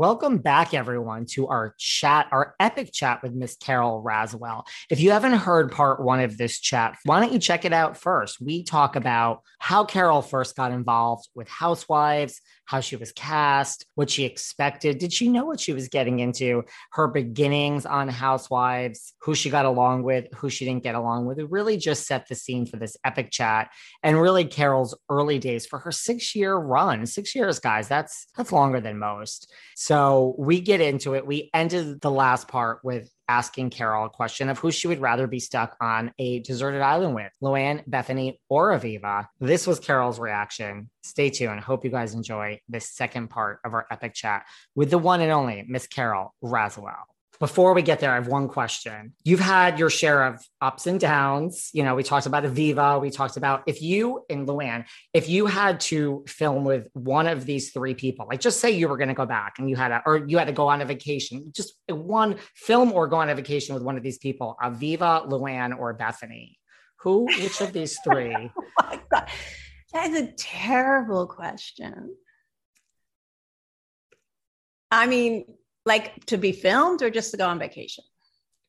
[0.00, 4.64] Welcome back, everyone, to our chat, our epic chat with Miss Carol Radziwill.
[4.88, 7.98] If you haven't heard part one of this chat, why don't you check it out
[7.98, 8.40] first?
[8.40, 12.40] We talk about how Carol first got involved with Housewives,
[12.70, 14.98] how she was cast, what she expected.
[14.98, 16.62] Did she know what she was getting into?
[16.92, 21.40] Her beginnings on Housewives, who she got along with, who she didn't get along with.
[21.40, 23.72] It really just set the scene for this epic chat
[24.04, 27.06] and really Carol's early days for her six year run.
[27.06, 29.52] Six years, guys, that's that's longer than most.
[29.74, 31.26] So we get into it.
[31.26, 35.28] We ended the last part with asking Carol a question of who she would rather
[35.28, 39.28] be stuck on a deserted island with, Luann, Bethenny, or Aviva.
[39.38, 40.90] This was Carol's reaction.
[41.04, 41.60] Stay tuned.
[41.60, 45.30] Hope you guys enjoy this second part of our epic chat with the one and
[45.30, 47.09] only Miss Carol Radziwill
[47.40, 49.14] before we get there, I have one question.
[49.24, 51.70] You've had your share of ups and downs.
[51.72, 53.00] You know, we talked about Aviva.
[53.00, 54.84] We talked about if you and Luann,
[55.14, 58.88] if you had to film with one of these three people, like just say you
[58.88, 60.82] were going to go back and you had a, or you had to go on
[60.82, 64.54] a vacation, just one film or go on a vacation with one of these people,
[64.62, 66.56] Aviva, Luann, or Bethenny.
[67.00, 68.34] Who, which of these three?
[68.58, 69.28] oh my God.
[69.94, 72.14] That is a terrible question.
[74.90, 75.46] I mean,
[75.90, 78.04] like to be filmed or just to go on vacation?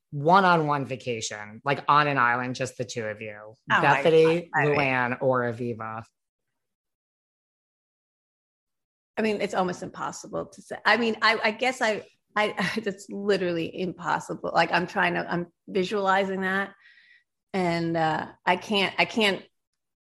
[0.09, 4.49] One on one vacation, like on an island, just the two of you oh, Bethenny,
[4.55, 6.03] Luann, or Aviva.
[9.17, 10.77] I mean, it's almost impossible to say.
[10.83, 12.03] I mean, I, I guess I,
[12.35, 14.51] I, it's literally impossible.
[14.53, 16.71] Like I'm trying to, I'm visualizing that,
[17.53, 19.43] and uh, I can't, I can't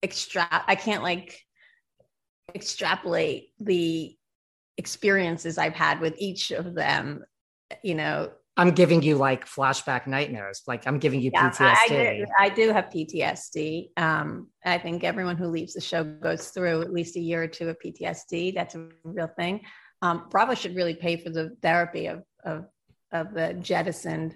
[0.02, 1.40] extract, I can't like
[2.54, 4.18] extrapolate the
[4.78, 7.24] experiences I've had with each of them,
[7.84, 8.32] you know.
[8.58, 10.62] I'm giving you like flashback nightmares.
[10.66, 11.66] Like I'm giving you yeah, PTSD.
[11.68, 13.90] I, do, I do have PTSD.
[13.98, 17.48] Um, I think everyone who leaves the show goes through at least a year or
[17.48, 18.56] two of PTSD.
[18.56, 19.62] That's a real thing.
[20.02, 22.66] Um, Bravo should really pay for the therapy of of,
[23.12, 24.36] of the jettisoned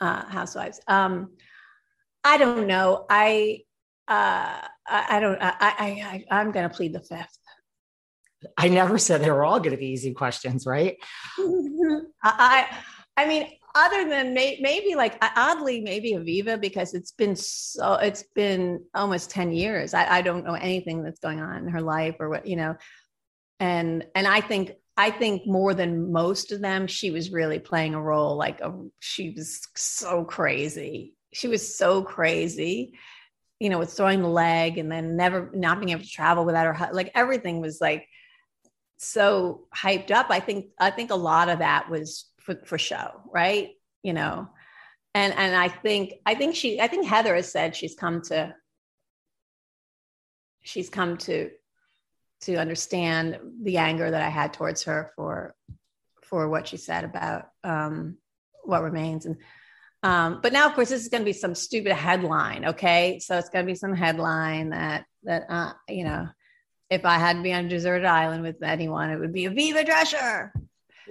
[0.00, 0.80] uh, housewives.
[0.86, 1.30] Um,
[2.24, 3.06] I don't know.
[3.08, 3.60] I
[4.08, 5.40] uh, I, I don't.
[5.40, 7.38] I, I, I I'm going to plead the fifth.
[8.56, 10.96] I never said they were all going to be easy questions, right?
[12.22, 12.66] I,
[13.16, 18.24] I mean, other than may, maybe like oddly, maybe Aviva because it's been so it's
[18.34, 19.94] been almost ten years.
[19.94, 22.76] I, I don't know anything that's going on in her life or what you know,
[23.60, 27.94] and and I think I think more than most of them, she was really playing
[27.94, 28.36] a role.
[28.36, 31.14] Like a, she was so crazy.
[31.32, 32.94] She was so crazy
[33.60, 36.74] you know, with throwing the leg and then never not being able to travel without
[36.74, 36.88] her.
[36.92, 38.08] Like everything was like
[39.02, 40.26] so hyped up.
[40.30, 43.70] I think I think a lot of that was for, for show, right?
[44.02, 44.48] You know,
[45.14, 48.54] and and I think I think she I think Heather has said she's come to
[50.62, 51.50] she's come to
[52.42, 55.54] to understand the anger that I had towards her for
[56.22, 58.16] for what she said about um,
[58.64, 59.36] what remains and
[60.02, 62.64] Um, but now, of course, this is going to be some stupid headline.
[62.64, 66.26] Okay, so it's going to be some headline that that uh, you know,
[66.90, 69.86] if I had to be on a deserted island with anyone, it would be Aviva
[69.86, 70.50] Drescher.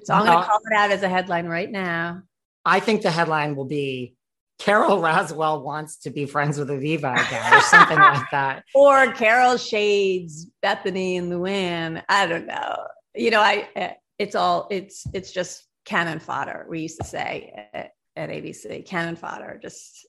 [0.03, 2.23] So I'm going to call it out as a headline right now.
[2.65, 4.15] I think the headline will be
[4.59, 8.65] Carol Radziwill wants to be friends with Aviva again, or something like that.
[8.75, 12.03] Or Carol shades Bethenny and Luann.
[12.09, 12.75] I don't know.
[13.15, 16.65] You know, I it's all it's it's just cannon fodder.
[16.69, 19.59] We used to say at, at ABC, cannon fodder.
[19.61, 20.05] Just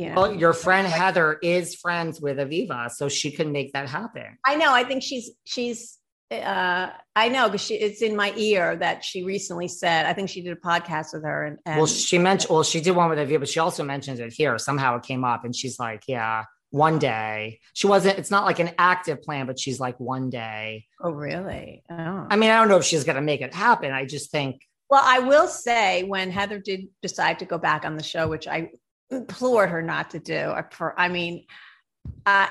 [0.00, 0.14] you know.
[0.14, 4.38] Well, your friend Heather is friends with Aviva, so she can make that happen.
[4.44, 4.72] I know.
[4.72, 5.98] I think she's she's
[6.30, 10.06] uh, I know because she it's in my ear that she recently said.
[10.06, 11.44] I think she did a podcast with her.
[11.44, 12.50] And, and well, she mentioned.
[12.50, 14.56] Well, she did one with Aviva, but she also mentioned it here.
[14.58, 18.18] Somehow it came up, and she's like, "Yeah, one day." She wasn't.
[18.18, 21.82] It's not like an active plan, but she's like, "One day." Oh, really?
[21.90, 22.26] Oh.
[22.30, 23.92] I mean, I don't know if she's going to make it happen.
[23.92, 24.62] I just think.
[24.88, 28.48] Well, I will say when Heather did decide to go back on the show, which
[28.48, 28.70] I
[29.10, 30.54] implored her not to do.
[30.96, 31.44] I, mean,
[32.26, 32.48] I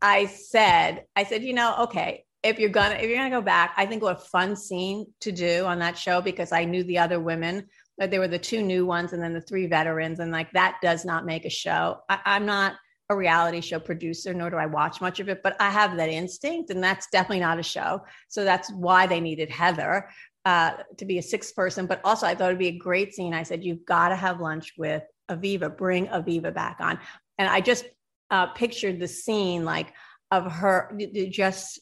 [0.00, 3.74] I said, I said, you know, okay, if you're gonna if you're gonna go back,
[3.76, 6.98] I think what a fun scene to do on that show because I knew the
[6.98, 7.66] other women.
[7.96, 10.76] But there were the two new ones and then the three veterans, and like that
[10.80, 11.98] does not make a show.
[12.08, 12.76] I, I'm not
[13.10, 16.10] a reality show producer, nor do I watch much of it, but I have that
[16.10, 18.02] instinct, and that's definitely not a show.
[18.28, 20.08] So that's why they needed Heather
[20.44, 21.86] uh, to be a sixth person.
[21.86, 23.34] But also, I thought it'd be a great scene.
[23.34, 26.98] I said, You've got to have lunch with Aviva, bring Aviva back on.
[27.38, 27.86] And I just
[28.30, 29.92] uh, pictured the scene like
[30.30, 30.98] of her
[31.30, 31.80] just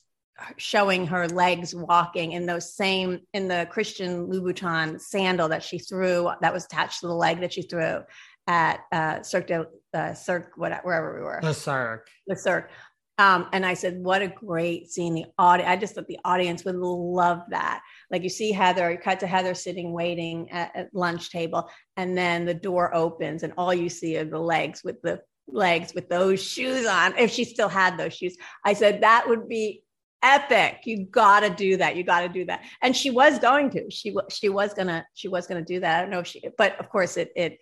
[0.58, 6.30] showing her legs walking in those same in the Christian Louboutin sandal that she threw
[6.40, 8.02] that was attached to the leg that she threw
[8.46, 11.40] at uh, Cirque de uh, Cirque, whatever, wherever we were.
[11.42, 12.08] The Cirque.
[12.26, 12.70] The Cirque.
[13.18, 15.14] Um, and I said, what a great scene.
[15.14, 17.80] The audience, I just thought the audience would love that.
[18.10, 22.16] Like you see Heather, you cut to Heather sitting waiting at, at lunch table, and
[22.16, 26.08] then the door opens, and all you see are the legs with the legs with
[26.08, 27.16] those shoes on.
[27.18, 29.82] If she still had those shoes, I said that would be
[30.22, 30.80] epic.
[30.84, 31.96] You got to do that.
[31.96, 32.64] You got to do that.
[32.82, 33.90] And she was going to.
[33.90, 35.98] She she was gonna she was gonna do that.
[35.98, 37.58] I don't know if she but of course it it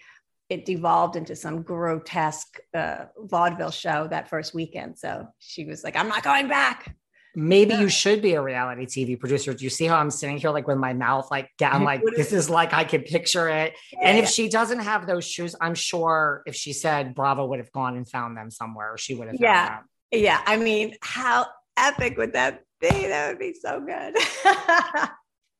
[0.50, 4.98] it devolved into some grotesque uh, vaudeville show that first weekend.
[4.98, 6.94] So she was like i'm not going back
[7.36, 10.50] maybe you should be a reality tv producer do you see how i'm sitting here
[10.50, 14.08] like with my mouth like down like this is like i can picture it yeah,
[14.08, 17.72] and if she doesn't have those shoes i'm sure if she said bravo would have
[17.72, 19.78] gone and found them somewhere or she would have yeah
[20.12, 21.46] yeah i mean how
[21.76, 23.06] epic would that be?
[23.06, 24.14] That would be so good.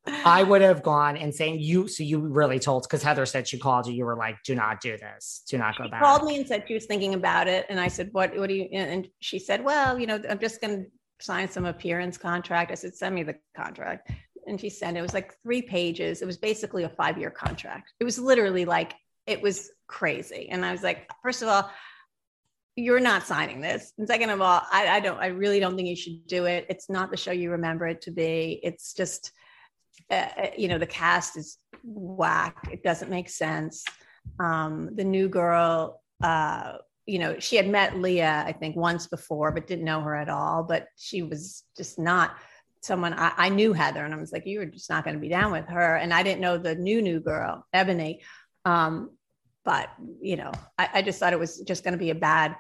[0.07, 1.89] I would have gone and saying you.
[1.89, 3.95] So you really told because Heather said she called you.
[3.95, 5.43] You were like, "Do not do this.
[5.49, 7.81] Do not go she back." Called me and said she was thinking about it, and
[7.81, 8.37] I said, "What?
[8.37, 11.67] What do you?" And she said, "Well, you know, I'm just going to sign some
[11.67, 14.11] appearance contract." I said, "Send me the contract."
[14.47, 15.01] And she sent it.
[15.01, 16.21] It was like three pages.
[16.21, 17.93] It was basically a five year contract.
[17.99, 18.95] It was literally like
[19.27, 20.49] it was crazy.
[20.51, 21.71] And I was like, first of all,
[22.77, 23.93] you're not signing this.
[23.99, 26.67] And second of all, I, I, don't, I really don't think you should do it.
[26.69, 28.61] It's not the show you remember it to be.
[28.63, 29.31] It's just,
[30.11, 32.69] uh, uh, you know, the cast is whack.
[32.73, 33.85] It doesn't make sense.
[34.41, 39.53] Um, the new girl, uh, you know, she had met Leah, I think, once before,
[39.53, 40.63] but didn't know her at all.
[40.63, 42.37] But she was just not
[42.81, 45.21] someone I, I knew Heather, and I was like, you were just not going to
[45.21, 45.97] be down with her.
[45.97, 48.21] And I didn't know the new new girl, Eboni.
[48.65, 49.11] Um,
[49.65, 49.91] but
[50.21, 52.57] you know, I, I just thought it was just going to be a bad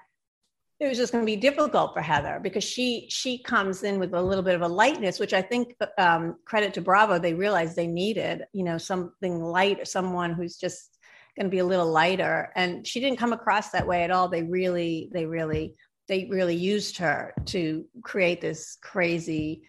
[0.81, 4.12] it was just going to be difficult for Heather because she she comes in with
[4.12, 7.77] a little bit of a lightness, which I think um, credit to Bravo they realized
[7.77, 8.44] they needed.
[8.53, 10.98] You know, something light, someone who's just
[11.36, 14.29] going to be a little lighter, and she didn't come across that way at all.
[14.29, 15.74] They really, they really,
[16.08, 19.62] they really used her to create this crazy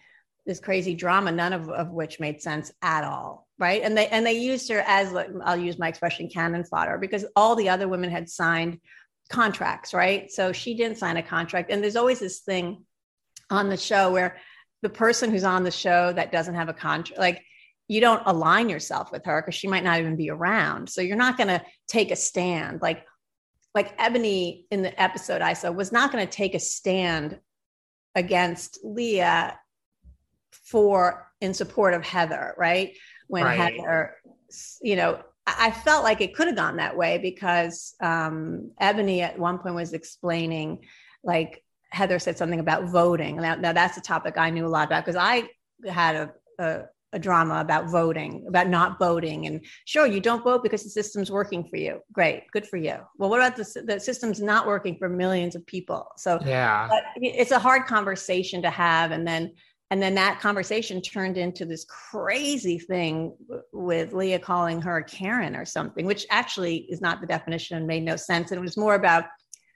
[0.46, 3.48] this crazy drama, none of, of which made sense at all.
[3.58, 3.82] Right.
[3.82, 7.56] And they and they used her as I'll use my expression cannon fodder because all
[7.56, 8.80] the other women had signed
[9.30, 10.30] contracts, right?
[10.30, 11.70] So she didn't sign a contract.
[11.70, 12.84] And there's always this thing
[13.50, 14.36] on the show where
[14.82, 17.42] the person who's on the show that doesn't have a contract, like
[17.88, 20.88] you don't align yourself with her because she might not even be around.
[20.88, 22.82] So you're not going to take a stand.
[22.82, 23.04] Like,
[23.74, 27.38] like Eboni in the episode I saw was not going to take a stand
[28.14, 29.58] against Leah
[30.50, 32.96] for in support of Heather, right?
[33.28, 33.76] When right.
[33.76, 34.16] Heather,
[34.80, 39.38] you know, I felt like it could have gone that way because um, Eboni at
[39.38, 40.84] one point was explaining,
[41.22, 43.36] like Heather said something about voting.
[43.36, 45.48] Now, now that's a topic I knew a lot about because I
[45.88, 46.82] had a, a,
[47.16, 49.46] a, drama about voting, about not voting.
[49.46, 52.00] And sure, you don't vote because the system's working for you.
[52.12, 52.96] Great, good for you.
[53.18, 56.06] Well, what about the, the system's not working for millions of people?
[56.16, 59.10] So yeah, it's a hard conversation to have.
[59.10, 59.52] And then
[59.90, 63.36] and then that conversation turned into this crazy thing
[63.72, 68.02] with Leah calling her Karen or something, which actually is not the definition and made
[68.02, 68.50] no sense.
[68.50, 69.26] And it was more about,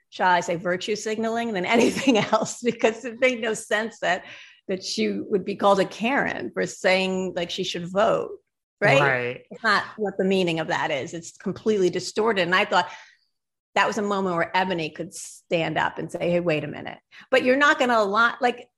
[0.09, 4.25] shall I say, virtue signaling than anything else, because it made no sense that
[4.71, 8.31] that she would be called a Karen for saying like she should vote.
[8.81, 9.01] Right?
[9.01, 9.43] right.
[9.51, 11.13] It's not what the meaning of that is.
[11.13, 12.43] It's completely distorted.
[12.43, 12.89] And I thought
[13.75, 16.99] that was a moment where Eboni could stand up and say, Hey, wait a minute.
[17.33, 18.69] But you're not going to lot like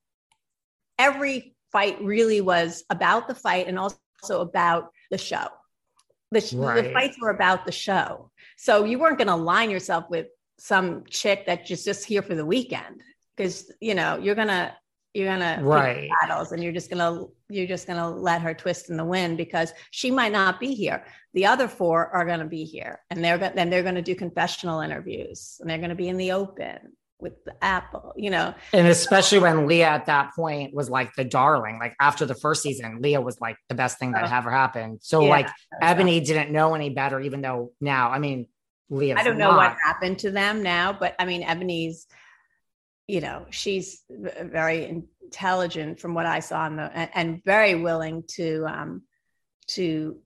[0.99, 5.47] every fight really was about the fight and also about the show.
[6.31, 6.85] The, right.
[6.85, 8.31] the fights were about the show.
[8.57, 12.35] So you weren't going to align yourself with some chick that just just here for
[12.35, 13.03] the weekend
[13.37, 14.73] because you know you're gonna
[15.15, 18.97] you're gonna right battles and you're just gonna you're just gonna let her twist in
[18.97, 21.05] the wind because she might not be here
[21.35, 24.81] the other four are gonna be here and they're gonna then they're gonna do confessional
[24.81, 26.79] interviews and they're gonna be in the open
[27.23, 28.53] with the apple, you know.
[28.73, 32.63] And especially when Leah at that point was like the darling, like after the first
[32.63, 34.37] season, Leah was like the best thing that oh.
[34.37, 34.99] ever happened.
[35.03, 35.49] So yeah, like
[35.81, 38.49] Eboni didn't know any better, even though now, I mean,
[38.91, 39.17] Leah.
[39.17, 42.07] I don't know what happened to them now, but I mean, Eboni's,
[43.07, 44.85] you know, she's very
[45.25, 46.85] intelligent from what I saw in the,
[47.17, 49.03] and, very willing to, um,
[49.69, 50.19] to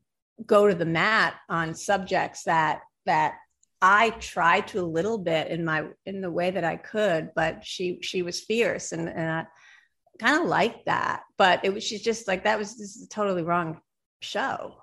[0.45, 3.35] go to the mat on subjects that, that
[3.81, 7.65] I tried to a little bit in my in the way that I could, but
[7.65, 9.47] she she was fierce and, and I
[10.19, 11.23] kind of liked that.
[11.37, 13.81] But it was she's just like that was this is a totally wrong
[14.21, 14.77] show.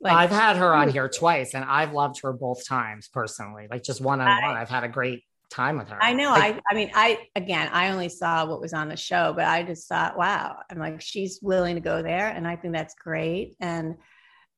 [0.00, 3.66] Like I've had her on here twice and I've loved her both times personally.
[3.70, 4.56] Like just one on one.
[4.56, 6.02] I've had a great time with her.
[6.02, 6.30] I know.
[6.30, 9.44] Like, I I mean, I again I only saw what was on the show, but
[9.44, 12.28] I just thought, wow, I'm like, she's willing to go there.
[12.28, 13.56] And I think that's great.
[13.60, 13.96] And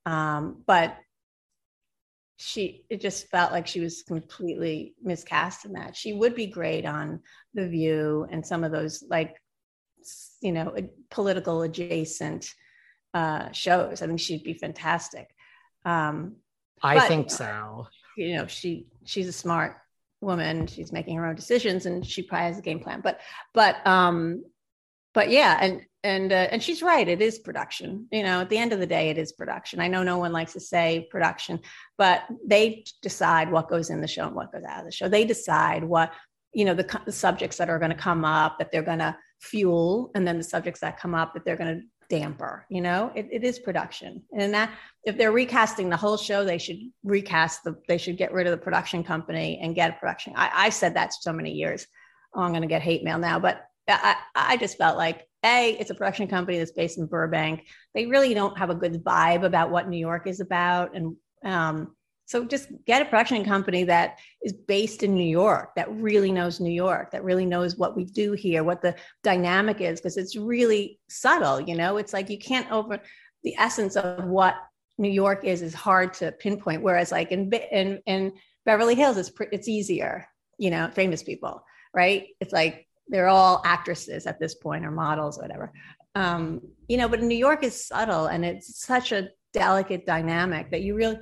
[0.06, 0.96] um, but
[2.38, 6.86] she it just felt like she was completely miscast in that she would be great
[6.86, 7.20] on
[7.52, 9.34] the view and some of those like
[10.40, 10.72] you know
[11.10, 12.48] political adjacent
[13.12, 15.28] uh shows i think she'd be fantastic
[15.84, 16.36] um
[16.80, 19.76] i but, think so you know she she's a smart
[20.20, 23.00] woman she's making her own decisions and she probably has a game plan.
[23.00, 23.20] But
[23.54, 24.44] but um
[25.14, 28.08] but yeah and and uh, and she's right it is production.
[28.10, 29.80] You know at the end of the day it is production.
[29.80, 31.60] I know no one likes to say production
[31.96, 35.08] but they decide what goes in the show and what goes out of the show.
[35.08, 36.12] They decide what
[36.52, 39.16] you know the, the subjects that are going to come up that they're going to
[39.40, 43.12] fuel and then the subjects that come up that they're going to damper you know?
[43.14, 44.22] It, it is production.
[44.32, 44.70] And that
[45.04, 48.50] if they're recasting the whole show they should recast the they should get rid of
[48.52, 50.34] the production company and get a production.
[50.36, 51.86] I, I said that so many years.
[52.34, 55.70] Oh i'm going to get hate mail now but I, I just felt like a
[55.78, 57.66] it's a production company that's based in burbank.
[57.94, 60.94] They really don't have a good vibe about what new york is about.
[60.94, 61.94] And um,
[62.28, 66.60] so just get a production company that is based in new york that really knows
[66.60, 70.36] new york that really knows what we do here what the dynamic is because it's
[70.36, 71.96] really subtle you know?
[71.96, 73.00] It's like you can't over
[73.42, 74.56] the essence of what
[74.98, 76.82] new york is is hard to pinpoint.
[76.82, 78.32] Whereas like in in, in
[78.64, 80.26] beverly hills it's it's easier
[80.58, 81.62] you know famous people
[81.94, 82.26] right?
[82.40, 85.72] It's like they're all actresses at this point or models or whatever.
[86.14, 90.82] Um, you know but new york is subtle and it's such a delicate dynamic that
[90.82, 91.18] you really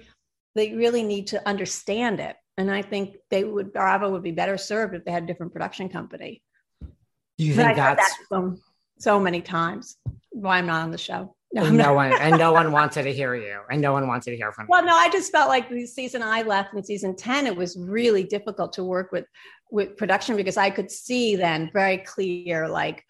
[0.56, 2.36] they really need to understand it.
[2.58, 5.52] And i think they would bravo would be better served if they had a different
[5.52, 6.42] production company.
[7.38, 8.56] Do you think that's that so,
[8.98, 9.96] so many times.
[10.30, 11.34] Why i'm not on the show.
[11.52, 14.30] No, and no one and no one wanted to hear you and no one wanted
[14.30, 14.88] to hear from well you.
[14.88, 18.24] no i just felt like the season i left in season 10 it was really
[18.24, 19.26] difficult to work with
[19.70, 23.04] with production because I could see then very clear, like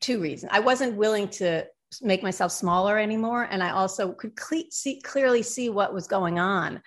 [0.00, 0.50] two reasons.
[0.52, 1.66] I wasn't willing to
[2.00, 3.48] make myself smaller anymore.
[3.50, 6.80] And I also could cle- see, clearly see what was going on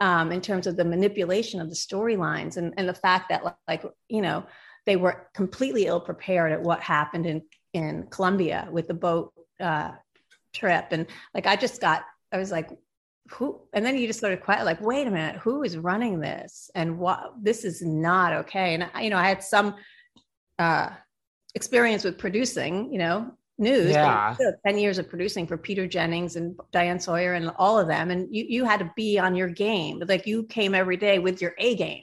[0.00, 3.84] um, in terms of the manipulation of the storylines and, and the fact that, like,
[4.08, 4.44] you know,
[4.86, 7.42] they were completely ill prepared at what happened in,
[7.72, 9.92] in Colombia with the boat uh,
[10.52, 10.88] trip.
[10.90, 12.70] And like, I just got, I was like,
[13.30, 16.20] who and then you just sort of quiet like wait a minute who is running
[16.20, 19.76] this and what this is not okay and I, you know i had some
[20.58, 20.90] uh
[21.54, 24.34] experience with producing you know news yeah.
[24.66, 28.28] 10 years of producing for peter jennings and diane sawyer and all of them and
[28.30, 31.54] you you had to be on your game like you came every day with your
[31.58, 32.02] a game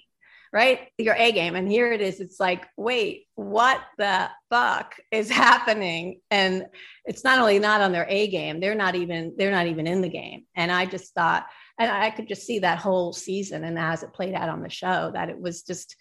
[0.52, 0.88] right?
[0.98, 1.56] Your A game.
[1.56, 2.20] And here it is.
[2.20, 6.22] It's like, wait, what the fuck is happening?
[6.32, 6.66] And
[7.06, 10.02] it's not only not on their A game, they're not even, they're not even in
[10.02, 10.46] the game.
[10.56, 11.46] And I just thought,
[11.78, 14.70] and I could just see that whole season and as it played out on the
[14.70, 15.96] show, that it was just,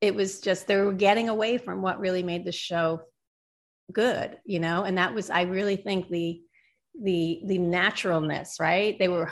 [0.00, 3.00] it was just they were getting away from what really made the show
[3.92, 4.84] good, you know?
[4.84, 6.40] And that was, I really think the
[7.00, 8.98] the the naturalness, right?
[8.98, 9.30] They were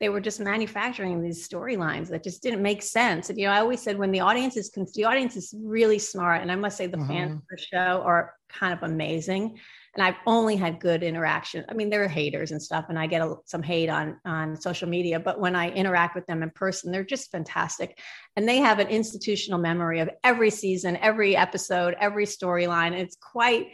[0.00, 3.30] they were just manufacturing these storylines that just didn't make sense.
[3.30, 6.42] And you know, I always said when the audience is the audience is really smart,
[6.42, 7.08] and I must say the mm-hmm.
[7.08, 9.58] fans of the show are kind of amazing.
[9.94, 11.64] And I've only had good interaction.
[11.68, 14.58] I mean, there are haters and stuff, and I get a, some hate on on
[14.58, 15.20] social media.
[15.20, 17.98] But when I interact with them in person, they're just fantastic,
[18.36, 22.92] and they have an institutional memory of every season, every episode, every storyline.
[22.92, 23.68] It's quite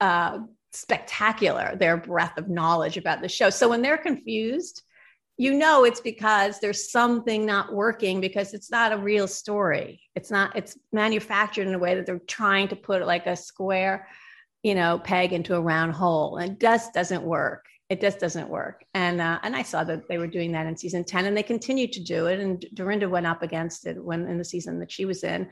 [0.00, 0.38] uh,
[0.72, 3.50] spectacular their breadth of knowledge about the show.
[3.50, 4.82] So when they're confused
[5.38, 10.30] you know it's because there's something not working because it's not a real story it's
[10.30, 14.08] not it's manufactured in a way that they're trying to put like a square
[14.62, 17.66] you know peg into a round hole and it just doesn't work.
[17.88, 18.84] It just doesn't work.
[18.94, 21.42] And uh, and i saw that they were doing that in season 10 and they
[21.42, 24.92] continued to do it and dorinda went up against it when in the season that
[24.92, 25.48] she was in.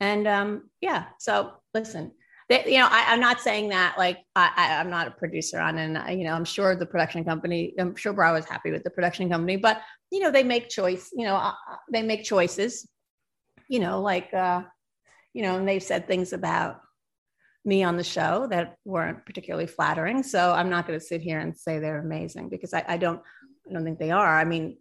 [0.00, 2.12] And um yeah so listen
[2.52, 5.78] they, you know, I, am not saying that like I, am not a producer on,
[5.78, 8.90] and you know, I'm sure the production company, I'm sure Bravo is happy with the
[8.90, 9.80] production company, but
[10.10, 11.54] you know, they make choice, you know, uh,
[11.90, 12.86] they make choices,
[13.68, 14.62] you know, like, uh,
[15.32, 16.81] you know, and they've said things about
[17.64, 20.22] me on the show that weren't particularly flattering.
[20.22, 23.20] So I'm not going to sit here and say they're amazing because I, I don't,
[23.68, 24.38] I don't think they are.
[24.38, 24.78] I mean,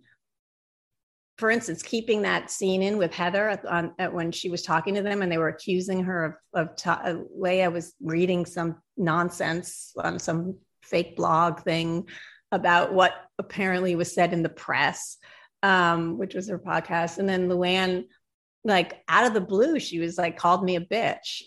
[1.37, 4.95] for instance, keeping that scene in with Heather at, on, at when she was talking
[4.95, 9.93] to them and they were accusing her of, of ta- Leah was reading some nonsense
[9.97, 12.07] on some fake blog thing
[12.51, 15.17] about what apparently was said in the press,
[15.63, 17.17] um, which was her podcast.
[17.17, 18.05] And then Luann,
[18.63, 21.41] like out of the blue, she was like, called me a bitch.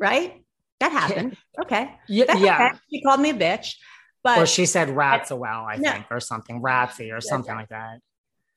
[0.00, 0.42] Right?
[0.80, 1.36] That happened.
[1.60, 1.94] Okay.
[2.08, 2.36] Yeah.
[2.38, 2.72] yeah.
[2.90, 3.76] She called me a bitch.
[4.24, 5.92] But or she said rats a well, I no.
[5.92, 8.00] think, or something, ratsy or something like that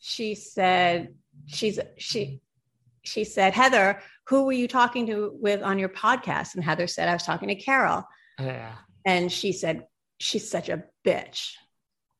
[0.05, 2.41] she said she's she
[3.03, 7.07] she said heather who were you talking to with on your podcast and heather said
[7.07, 8.03] i was talking to carol
[8.37, 8.73] yeah
[9.05, 9.87] and she said
[10.19, 11.53] she's such a bitch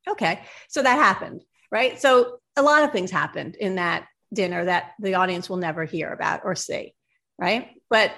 [0.10, 4.92] okay so that happened right so a lot of things happened in that dinner that
[5.00, 6.94] the audience will never hear about or see
[7.38, 8.12] right but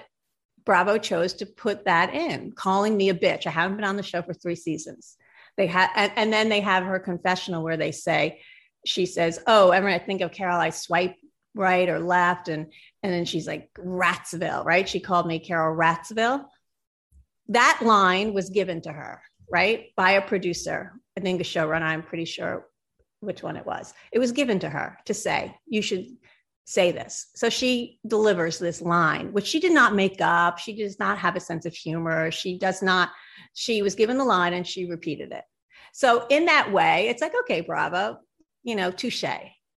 [0.65, 4.03] bravo chose to put that in calling me a bitch i haven't been on the
[4.03, 5.17] show for three seasons
[5.57, 8.39] they had and, and then they have her confessional where they say
[8.85, 11.15] she says, "Oh, every I think of Carol, I swipe
[11.53, 12.71] right or left," and
[13.03, 14.87] and then she's like Ratsville, right?
[14.87, 16.45] She called me Carol Ratsville.
[17.49, 20.93] That line was given to her, right, by a producer.
[21.17, 21.81] I think a showrunner.
[21.81, 22.67] I'm pretty sure
[23.19, 23.93] which one it was.
[24.11, 26.05] It was given to her to say, "You should."
[26.65, 27.27] Say this.
[27.35, 30.57] So she delivers this line, which she did not make up.
[30.57, 32.31] She does not have a sense of humor.
[32.31, 33.11] She does not,
[33.53, 35.43] she was given the line and she repeated it.
[35.93, 38.19] So in that way, it's like, okay, bravo
[38.65, 39.23] you know, touche.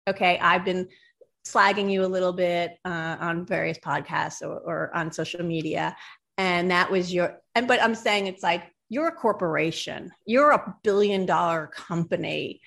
[0.08, 0.40] Okay.
[0.40, 0.88] I've been
[1.46, 5.96] slagging you a little bit uh, on various podcasts or, or on social media.
[6.38, 10.76] And that was your, and, but I'm saying it's like, you're a corporation, you're a
[10.84, 12.62] billion dollar company.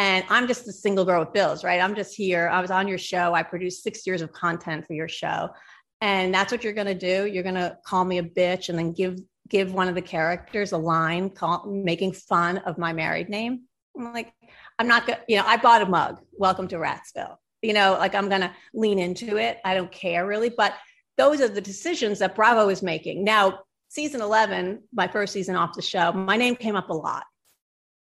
[0.00, 1.78] And I'm just a single girl with bills, right?
[1.78, 2.48] I'm just here.
[2.48, 3.34] I was on your show.
[3.34, 5.50] I produced six years of content for your show.
[6.00, 7.26] And that's what you're going to do.
[7.26, 9.18] You're going to call me a bitch and then give
[9.50, 13.64] give one of the characters a line call, making fun of my married name.
[13.94, 14.32] I'm like,
[14.78, 16.18] I'm not going to, you know, I bought a mug.
[16.32, 17.36] Welcome to Ratsville.
[17.60, 19.58] You know, like I'm going to lean into it.
[19.66, 20.48] I don't care really.
[20.48, 20.72] But
[21.18, 23.22] those are the decisions that Bravo is making.
[23.22, 23.58] Now,
[23.88, 27.24] season 11, my first season off the show, my name came up a lot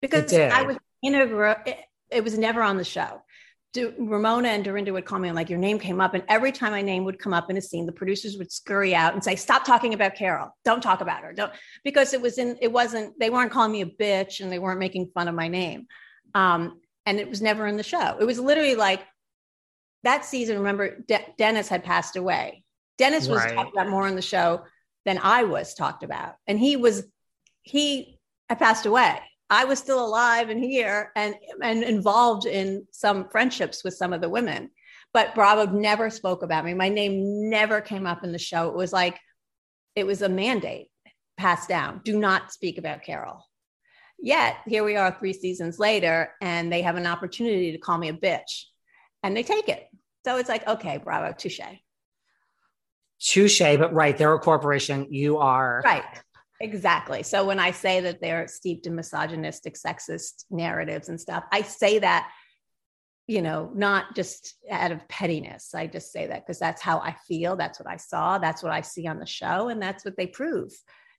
[0.00, 1.78] because I was in a, it,
[2.10, 3.22] it was never on the show.
[3.72, 6.52] Do, Ramona and Dorinda would call me and like your name came up, and every
[6.52, 9.24] time my name would come up in a scene, the producers would scurry out and
[9.24, 10.54] say, "Stop talking about Carol.
[10.62, 11.32] Don't talk about her.
[11.32, 12.58] Don't," because it was in.
[12.60, 13.18] It wasn't.
[13.18, 15.86] They weren't calling me a bitch, and they weren't making fun of my name.
[16.34, 18.18] Um, and it was never in the show.
[18.20, 19.00] It was literally like
[20.02, 20.58] that season.
[20.58, 22.64] Remember, De- Dennis had passed away.
[22.98, 23.54] Dennis was right.
[23.54, 24.64] talked about more in the show
[25.06, 27.04] than I was talked about, and he was
[27.62, 28.18] he
[28.50, 29.18] had passed away.
[29.52, 34.22] I was still alive and here and and involved in some friendships with some of
[34.22, 34.70] the women.
[35.12, 36.72] But Bravo never spoke about me.
[36.72, 38.70] My name never came up in the show.
[38.70, 39.20] It was like
[39.94, 40.88] it was a mandate
[41.36, 42.00] passed down.
[42.02, 43.46] Do not speak about Carol.
[44.18, 48.08] Yet here we are three seasons later, and they have an opportunity to call me
[48.08, 48.64] a bitch,
[49.22, 49.86] and they take it.
[50.24, 51.60] So it's like, okay, bravo, touche.
[53.20, 55.08] Touche, but right, they're a corporation.
[55.10, 56.04] You are right.
[56.62, 57.22] Exactly.
[57.22, 61.98] So when I say that they're steeped in misogynistic, sexist narratives and stuff, I say
[61.98, 62.31] that,
[63.27, 65.75] you know, not just out of pettiness.
[65.75, 67.57] I just say that because that's how I feel.
[67.57, 68.38] That's what I saw.
[68.38, 69.68] That's what I see on the show.
[69.68, 70.72] And that's what they prove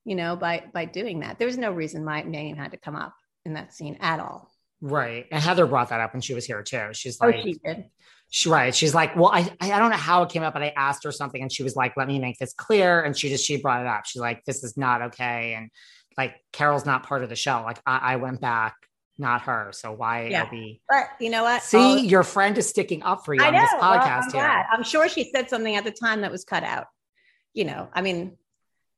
[0.05, 1.39] you know, by by doing that.
[1.39, 4.51] There was no reason my name had to come up in that scene at all.
[4.81, 5.25] Right.
[5.31, 6.89] And Heather brought that up when she was here too.
[6.91, 7.85] She's oh, like, oh, she did.
[8.35, 8.73] She, right.
[8.73, 11.11] She's like, well, I, I don't know how it came up, but I asked her
[11.11, 12.99] something and she was like, let me make this clear.
[13.03, 14.07] And she just, she brought it up.
[14.07, 15.53] She's like, this is not okay.
[15.53, 15.69] And
[16.17, 17.61] like, Carol's not part of the show.
[17.63, 18.73] Like I, I went back
[19.19, 19.69] not her.
[19.71, 20.45] So why Yeah.
[20.45, 20.81] are we?
[20.89, 21.61] But you know what?
[21.61, 23.61] See, All- your friend is sticking up for you I on know.
[23.61, 24.65] this well, I'm podcast here.
[24.73, 26.87] I'm sure she said something at the time that was cut out.
[27.53, 28.35] You know, I mean,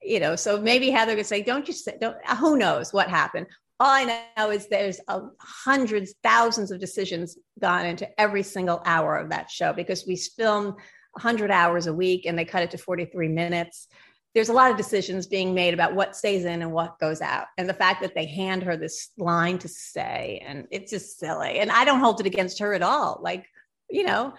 [0.01, 1.97] you know, so maybe Heather could say, "Don't you say?
[1.99, 3.47] Don't." Who knows what happened?
[3.79, 9.17] All I know is there's a hundreds, thousands of decisions gone into every single hour
[9.17, 10.75] of that show because we film
[11.11, 13.87] 100 hours a week and they cut it to 43 minutes.
[14.33, 17.47] There's a lot of decisions being made about what stays in and what goes out.
[17.57, 21.59] And the fact that they hand her this line to say, and it's just silly.
[21.59, 23.19] And I don't hold it against her at all.
[23.21, 23.45] Like,
[23.89, 24.33] you know,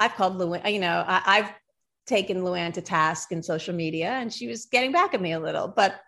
[0.00, 1.52] I've called Luann, you know, I, I've
[2.06, 5.40] taken Luann to task in social media and she was getting back at me a
[5.40, 5.68] little.
[5.68, 6.00] But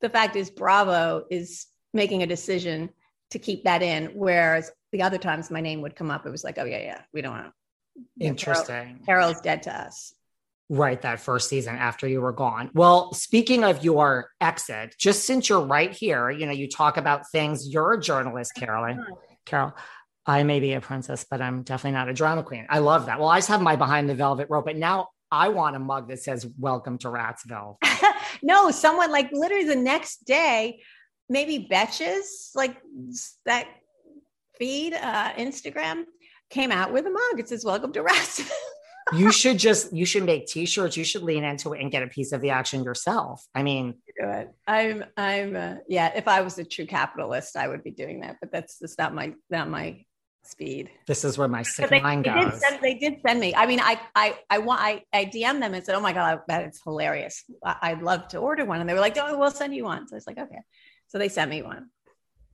[0.00, 2.90] the fact is, Bravo is making a decision
[3.30, 4.06] to keep that in.
[4.14, 7.00] Whereas the other times my name would come up, it was like, oh, yeah, yeah,
[7.12, 8.24] we don't want to.
[8.24, 9.00] Interesting.
[9.04, 10.14] Carol's dead to us.
[10.68, 12.70] Right, that first season after you were gone.
[12.72, 17.30] Well, speaking of your exit, just since you're right here, you know, you talk about
[17.30, 17.68] things.
[17.68, 18.98] You're a journalist, Carolyn.
[18.98, 19.16] Uh-huh.
[19.44, 19.74] Carol,
[20.24, 22.66] I may be a princess, but I'm definitely not a drama queen.
[22.70, 23.18] I love that.
[23.18, 26.08] Well, I just have my behind the velvet rope, but now I want a mug
[26.08, 27.76] that says "Welcome to Ratsville."
[28.42, 30.80] no, someone like literally the next day,
[31.28, 32.76] maybe Betches, like
[33.46, 33.68] that
[34.58, 36.04] feed, uh, Instagram
[36.50, 37.40] came out with a mug.
[37.40, 38.50] It says "Welcome to Ratsville."
[39.12, 40.96] you should just you should make t-shirts.
[40.96, 43.44] You should lean into it and get a piece of the action yourself.
[43.54, 44.50] I mean, do it.
[44.66, 46.12] I'm, I'm, uh, yeah.
[46.14, 48.36] If I was a true capitalist, I would be doing that.
[48.40, 50.04] But that's just not my, not my
[50.44, 50.90] speed.
[51.06, 52.60] this is where my sick they, mind they did goes.
[52.60, 53.54] send, they did send me.
[53.54, 56.38] I mean, I, I, I want, I, I DM them and said, "Oh my god,
[56.38, 57.44] I bet it's hilarious.
[57.64, 60.08] I, I'd love to order one." And they were like, "Oh, we'll send you one."
[60.08, 60.58] So I was like, "Okay."
[61.12, 61.90] So they sent me one.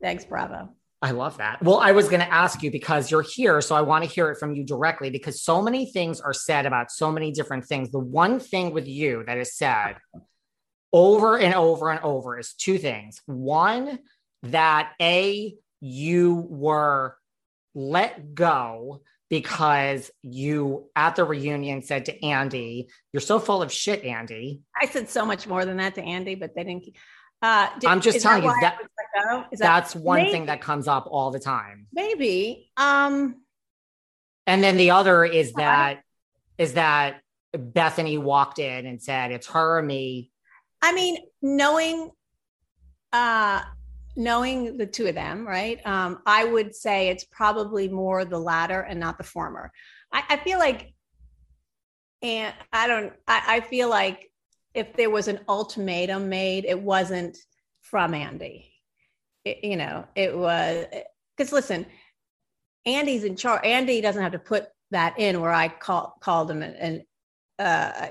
[0.03, 0.71] Thanks, Bravo.
[1.01, 1.63] I love that.
[1.63, 3.61] Well, I was going to ask you because you're here.
[3.61, 6.67] So I want to hear it from you directly because so many things are said
[6.67, 7.93] about so many different things.
[7.93, 9.95] The one thing with you that is said
[10.93, 13.21] over and over and over is two things.
[13.27, 14.01] One,
[14.43, 17.17] that A, you were
[17.77, 24.03] let go because you at the reunion said to Andy, You're so full of shit,
[24.05, 24.63] Andy.
[24.81, 26.89] I said so much more than that to Andy, but they didn't.
[27.41, 28.79] Uh, did- I'm just telling you that-
[29.15, 29.45] go?
[29.51, 31.87] Is that That's one maybe- thing that comes up all the time.
[31.93, 32.71] maybe?
[32.77, 33.43] Um,
[34.47, 36.03] And then the other is that
[36.57, 37.21] is that
[37.55, 40.31] Bethenny walked in and said, "It's her or me."
[40.83, 42.11] I mean, knowing,
[43.13, 43.63] uh,
[44.17, 45.85] knowing the two of them, right?
[45.87, 49.71] Um, I would say it's probably more the latter and not the former.
[50.13, 50.95] I, I feel like,
[52.23, 54.28] and I don't, I, I feel like
[54.79, 57.37] if there was an ultimatum made, it wasn't
[57.83, 58.73] from Andy.
[59.45, 60.87] It- you know, it was
[61.37, 61.87] because listen,
[62.87, 63.65] Andy's in charge.
[63.65, 67.03] Andy doesn't have to put that in where I call, called him and,
[67.59, 68.09] uh,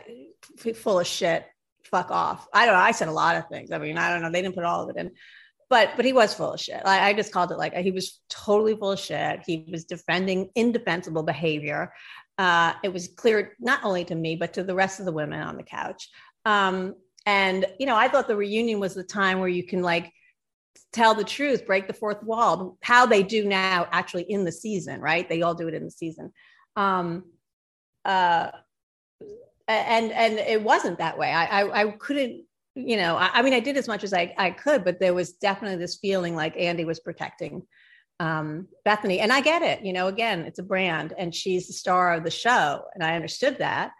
[0.75, 1.45] full of shit.
[1.85, 2.47] Fuck off.
[2.53, 2.81] I don't know.
[2.81, 3.71] I said a lot of things.
[3.71, 4.29] I mean, I don't know.
[4.29, 5.11] They didn't put all of it in,
[5.69, 6.81] but but he was full of shit.
[6.85, 9.41] I, I just called it like he was totally full of shit.
[9.45, 11.93] He was defending indefensible behavior.
[12.37, 15.39] Uh, it was clear not only to me but to the rest of the women
[15.39, 16.09] on the couch.
[16.47, 20.13] Um, and you know, I thought the reunion was the time where you can like
[20.93, 25.01] tell the truth, break the fourth wall, how they do now actually in the season,
[25.01, 25.27] right?
[25.27, 26.31] They all do it in the season.
[26.77, 27.25] Um,
[28.05, 28.51] uh,
[29.67, 31.29] and and it wasn't that way.
[31.33, 34.33] I I, I couldn't, you know, I, I mean, I did as much as I,
[34.37, 37.63] I could, but there was definitely this feeling like Andy was protecting
[38.21, 39.83] um, Bethenny, and I get it.
[39.83, 43.15] You know, again, it's a brand, and she's the star of the show, and I
[43.15, 43.91] understood that.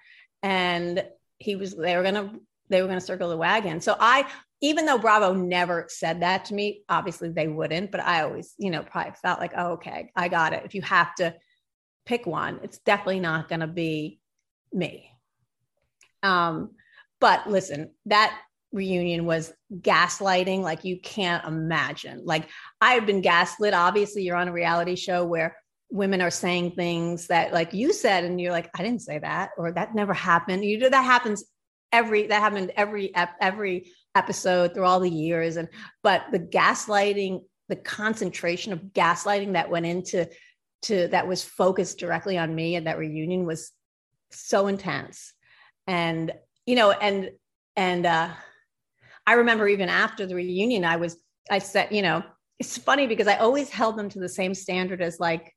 [0.42, 1.04] And
[1.40, 2.34] he was, they were gonna,
[2.70, 3.82] they were gonna circle the wagon.
[3.82, 4.28] So I,
[4.62, 8.72] even though Bravo never said that to me, obviously they wouldn't, but I always, you
[8.72, 10.64] know, probably felt like, oh, okay, I got it.
[10.66, 11.36] If you have to
[12.06, 14.20] pick one, it's definitely not going to be
[14.74, 15.12] me.
[16.24, 16.72] Um,
[17.20, 18.40] but listen, that
[18.72, 22.22] reunion was gaslighting like you can't imagine.
[22.26, 22.50] Like
[22.82, 23.74] I've been gaslit.
[23.74, 25.56] Obviously, you're on a reality show where
[25.90, 29.52] women are saying things that like you said, and you're like, I didn't say that,
[29.58, 30.66] or that never happened.
[30.66, 31.44] You know, that happens
[31.92, 35.58] every that happened every every episode through all the years.
[35.58, 35.70] And
[36.04, 40.28] but the gaslighting, the concentration of gaslighting that went into
[40.84, 43.72] to that was focused directly on me at that reunion was
[44.32, 45.34] so intense
[45.88, 46.34] and
[46.66, 47.32] you know and
[47.76, 48.30] and uh
[49.26, 51.18] i remember even after the reunion i was
[51.50, 52.22] i said you know
[52.60, 55.54] it's funny because i always held them to the same standard as like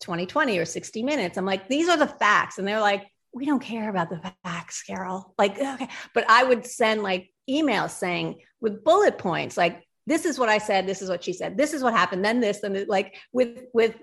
[0.00, 1.38] 2020 or 60 minutes.
[1.38, 2.58] I'm like these are the facts.
[2.58, 5.34] And they're like we don't care about the facts carol.
[5.38, 5.88] Like okay.
[6.14, 10.56] But i would send like emails saying with bullet points like this is what i
[10.56, 13.64] said this is what she said this is what happened then this and like with
[13.74, 13.94] with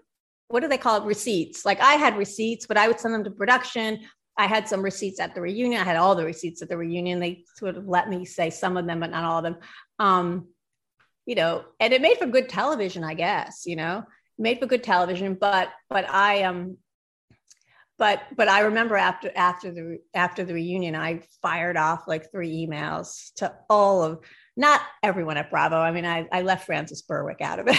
[0.50, 1.06] what do they call it?
[1.06, 1.66] Receipts.
[1.66, 4.02] Like i had receipts but i would send them to production.
[4.38, 5.82] I had some receipts at the reunion.
[5.82, 7.20] I had all the receipts at the reunion.
[7.20, 9.58] They sort of let me say some of them but not all of them.
[10.00, 10.48] Um
[11.26, 14.04] you know, and it made for good television, I guess, you know,
[14.38, 16.78] made for good television, but, but I, um,
[17.98, 22.66] but, but I remember after, after the, after the reunion, I fired off like three
[22.66, 24.24] emails to all of,
[24.58, 25.78] not everyone at Bravo.
[25.78, 27.78] I mean, I, I left Frances Berwick out of it.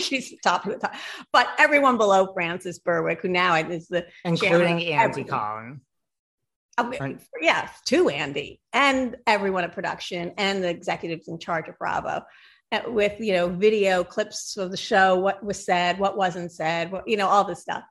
[0.02, 0.94] She's top of the top,
[1.32, 5.80] but everyone below Frances Berwick, who now is the including Andy Cohen.
[6.78, 12.08] Um, yeah, to Andy and everyone at production and the executives in charge of Bravo,
[12.08, 12.20] uh,
[12.88, 17.08] with you know video clips of the show, what was said, what wasn't said, what,
[17.08, 17.84] you know all this stuff.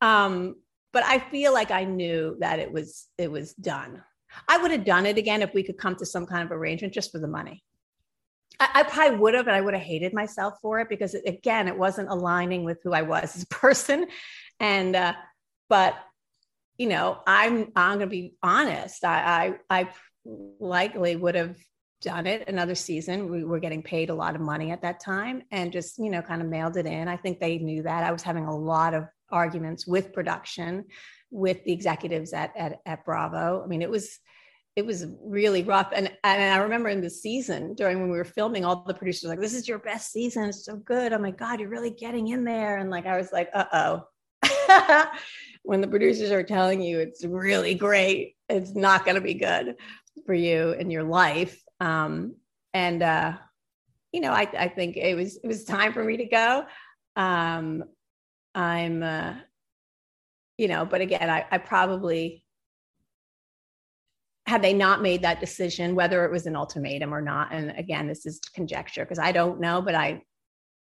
[0.00, 0.56] Um,
[0.92, 4.02] but I feel like I knew that it was it was done.
[4.48, 6.94] I would have done it again if we could come to some kind of arrangement
[6.94, 7.62] just for the money.
[8.58, 11.66] I, probably would have, and I would have hated myself for it because it, again,
[11.66, 14.06] it wasn't aligning with who I was as a person.
[14.58, 15.14] And uh,
[15.68, 15.94] but
[16.76, 19.04] you know, I'm I'm gonna be honest.
[19.04, 19.88] I I, I
[20.58, 21.56] likely would have
[22.00, 23.30] done it another season.
[23.30, 26.22] We were getting paid a lot of money at that time and just, you know,
[26.22, 27.08] kind of mailed it in.
[27.08, 28.04] I think they knew that.
[28.04, 30.86] I was having a lot of arguments with production,
[31.30, 33.62] with the executives at, at, at Bravo.
[33.62, 34.18] I mean, it was,
[34.76, 35.90] it was really rough.
[35.94, 39.28] And, and I remember in the season during when we were filming, all the producers
[39.28, 40.44] like, this is your best season.
[40.44, 41.12] It's so good.
[41.12, 42.78] Oh my God, you're really getting in there.
[42.78, 44.06] And like, I was like, uh-oh.
[45.62, 49.74] when the producers are telling you it's really great, it's not going to be good
[50.24, 51.60] for you in your life.
[51.80, 52.36] Um,
[52.74, 53.32] and, uh,
[54.12, 56.64] you know, I, I think it was, it was time for me to go.
[57.16, 57.84] Um,
[58.54, 59.34] I'm, uh,
[60.58, 62.44] you know, but again, I, I probably,
[64.46, 68.08] had they not made that decision, whether it was an ultimatum or not, and again,
[68.08, 70.22] this is conjecture because I don't know, but I,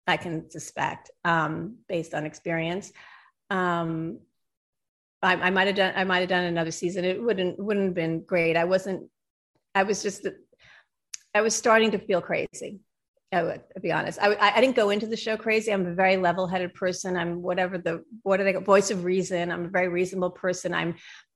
[0.07, 2.91] I can suspect um, based on experience.
[3.51, 4.19] Um,
[5.21, 7.05] I, I might have done, I might have done another season.
[7.05, 8.57] It wouldn't, wouldn't have been great.
[8.57, 9.09] I wasn't,
[9.75, 10.27] I was just,
[11.33, 12.79] I was starting to feel crazy.
[13.33, 14.19] I would to be honest.
[14.21, 15.71] I, I didn't go into the show crazy.
[15.71, 17.15] I'm a very level-headed person.
[17.15, 19.51] I'm whatever the what do they voice of reason.
[19.51, 20.73] I'm a very reasonable person.
[20.73, 20.95] I'm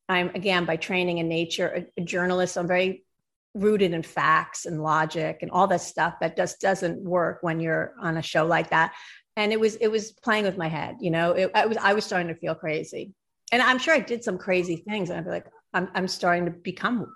[0.09, 2.57] I'm again by training and nature a, a journalist.
[2.57, 3.05] I'm very
[3.53, 7.93] rooted in facts and logic and all that stuff that just doesn't work when you're
[8.01, 8.93] on a show like that.
[9.37, 10.97] And it was it was playing with my head.
[10.99, 13.13] You know, it, I was I was starting to feel crazy,
[13.53, 15.09] and I'm sure I did some crazy things.
[15.09, 17.15] And I'd be like, I'm I'm starting to become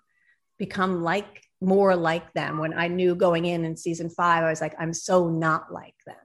[0.58, 4.62] become like more like them when I knew going in in season five, I was
[4.62, 6.16] like, I'm so not like them.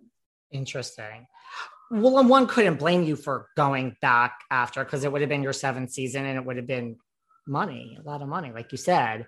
[0.53, 1.27] Interesting.
[1.91, 5.43] Well, and one couldn't blame you for going back after because it would have been
[5.43, 6.97] your seventh season and it would have been
[7.47, 9.27] money, a lot of money, like you said.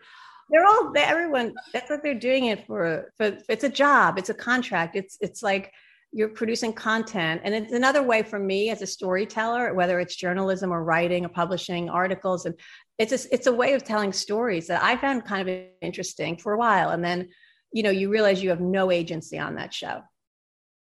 [0.48, 1.54] They're all everyone.
[1.72, 3.12] That's what they're doing it for.
[3.16, 4.16] For it's a job.
[4.16, 4.94] It's a contract.
[4.94, 5.72] It's it's like
[6.12, 10.72] you're producing content and it's another way for me as a storyteller whether it's journalism
[10.72, 12.54] or writing or publishing articles and
[12.98, 16.54] it's a, it's a way of telling stories that i found kind of interesting for
[16.54, 16.90] a while.
[16.90, 17.28] And then
[17.72, 20.00] you know you realize you have no agency on that show.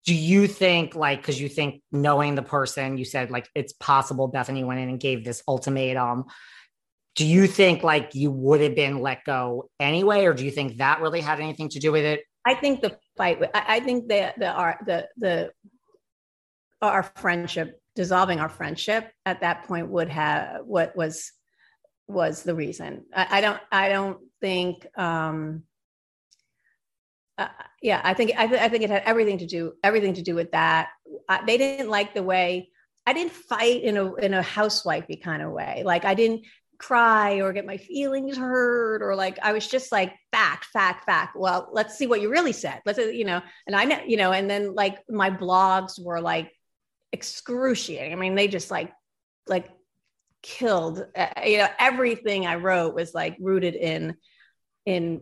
[0.04, 4.30] Do you think like because you think knowing the person you said like it's possible
[4.30, 6.24] bethenny went in and gave this ultimatum.
[7.14, 10.78] Do you think like you would have been let go anyway or do you think
[10.78, 12.20] that really had anything to do with it?
[12.44, 13.42] I think the fight.
[13.52, 15.50] I, think that the our the the
[16.80, 21.32] our friendship dissolving our friendship at that point would have what was
[22.08, 23.04] was the reason.
[23.14, 23.60] I, I don't.
[23.70, 24.86] I don't think.
[24.98, 25.64] um
[27.38, 27.46] uh,
[27.80, 30.34] yeah, I think I, th- I think it had everything to do everything to do
[30.34, 30.88] with that.
[31.28, 32.70] I, they didn't like the way
[33.06, 35.82] I didn't fight in a in a housewifey kind of way.
[35.84, 36.44] Like I didn't
[36.78, 41.36] cry or get my feelings hurt or like I was just like fact, fact, fact.
[41.36, 42.80] Well, let's see what you really said.
[42.84, 46.52] Let's you know, and I know, you know, and then like my blogs were like
[47.12, 48.12] excruciating.
[48.12, 48.92] I mean, they just like
[49.46, 49.70] like
[50.42, 54.16] killed uh, you know everything I wrote was like rooted in
[54.86, 55.20] in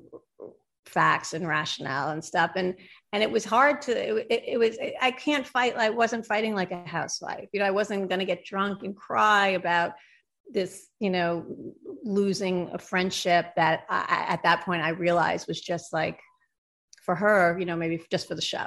[0.86, 2.52] facts and rationale and stuff.
[2.56, 2.74] And
[3.12, 6.70] and it was hard to it, it was i can't fight i wasn't fighting like
[6.70, 7.48] a housewife.
[7.52, 9.92] You know i wasn't going to get drunk and cry about
[10.52, 11.44] this you know
[12.04, 16.20] losing a friendship that I, at that point i realized was just like
[17.02, 18.66] for her you know maybe just for the show.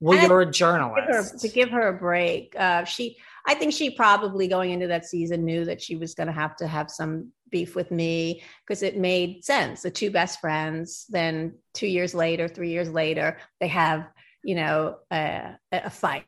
[0.00, 3.18] Well and you're a journalist to give, her, to give her a break uh, she
[3.48, 6.54] i think she probably going into that season knew that she was going to have
[6.54, 9.82] to have some beef with me because it made sense.
[9.82, 14.06] The two best friends then two years later three years later they have
[14.44, 16.24] you know a, a fight.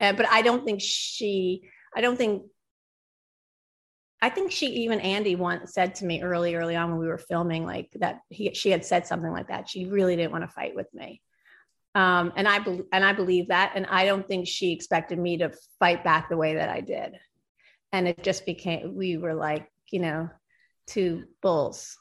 [0.00, 1.62] Uh, but i don't think she
[1.94, 2.42] i don't think
[4.22, 7.18] I think she even Andy once said to me early, early on when we were
[7.18, 9.68] filming, like that he she had said something like that.
[9.68, 11.20] She really didn't want to fight with me,
[11.96, 15.38] um, and I be- and I believe that, and I don't think she expected me
[15.38, 17.14] to fight back the way that I did,
[17.90, 20.28] and it just became we were like you know
[20.86, 21.96] two bulls.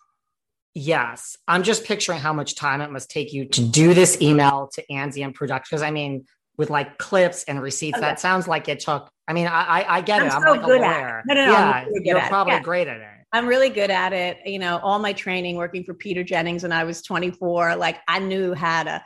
[0.73, 1.37] Yes.
[1.47, 4.91] I'm just picturing how much time it must take you to do this email to
[4.91, 5.67] Andy and production.
[5.71, 6.25] Because I mean,
[6.57, 8.05] with like clips and receipts, okay.
[8.05, 9.09] that sounds like it took.
[9.29, 10.33] I mean, I I, I get I'm it.
[10.33, 11.19] I'm so like good a lawyer.
[11.19, 11.27] At it.
[11.27, 11.51] No, no, no.
[11.53, 12.61] Yeah, really you're probably yeah.
[12.61, 13.07] great at it.
[13.31, 14.39] I'm really good at it.
[14.45, 18.19] You know, all my training working for Peter Jennings when I was 24, like I
[18.19, 19.01] knew how to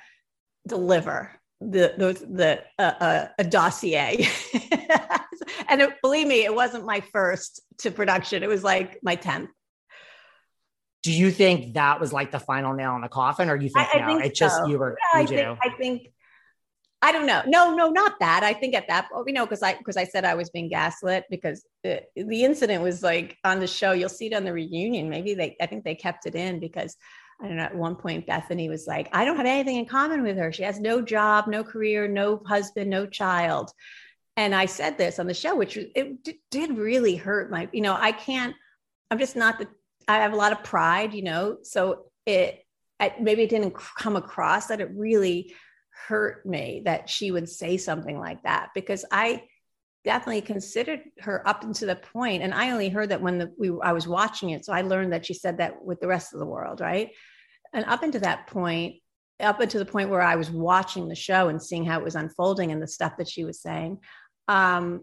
[0.70, 4.28] deliver the the, the uh, uh, a dossier.
[5.70, 8.44] and it, believe me, it wasn't my first to production.
[8.44, 9.50] It was like my 10th.
[11.04, 13.88] Do you think that was like the final nail in the coffin, or you think
[13.94, 14.04] I, no?
[14.04, 14.46] I think it so.
[14.46, 14.98] just you were.
[15.14, 16.08] Yeah, you I, think, I think
[17.02, 17.42] I don't know.
[17.48, 18.44] No, no, not that.
[18.44, 20.68] I think at that, point, you know, because I because I said I was being
[20.68, 23.94] gaslit because the, the incident was like on the show.
[23.94, 25.10] You'll see it on the reunion.
[25.10, 26.98] Maybe they, I think they kept it in because
[27.42, 27.64] I don't know.
[27.64, 30.52] At one point, Bethenny was like, "I don't have anything in common with her.
[30.52, 33.72] She has no job, no career, no husband, no child."
[34.36, 37.70] And I said this on the show, which it d- did really hurt my.
[37.72, 38.56] You know, I can't.
[39.10, 39.68] I'm just not the.
[40.08, 41.58] I have a lot of pride, you know.
[41.64, 42.66] So it
[43.00, 45.56] I, maybe it didn't come across that it really
[46.08, 49.44] hurt me that she would say something like that because I
[50.06, 53.72] definitely considered her up until the point and I only heard that when the, we
[53.84, 56.40] I was watching it so I learned that she said that with the rest of
[56.40, 57.12] the world right
[57.74, 58.96] and up until that point
[59.42, 62.16] up until the point where I was watching the show and seeing how it was
[62.16, 64.00] unfolding and the stuff that she was saying
[64.48, 65.02] um,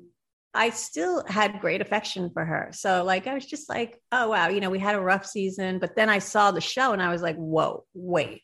[0.57, 2.71] I still had great affection for her.
[2.73, 5.79] So like I was just like, oh wow, you know, we had a rough season,
[5.79, 8.43] but then I saw the show and I was like, whoa, wait.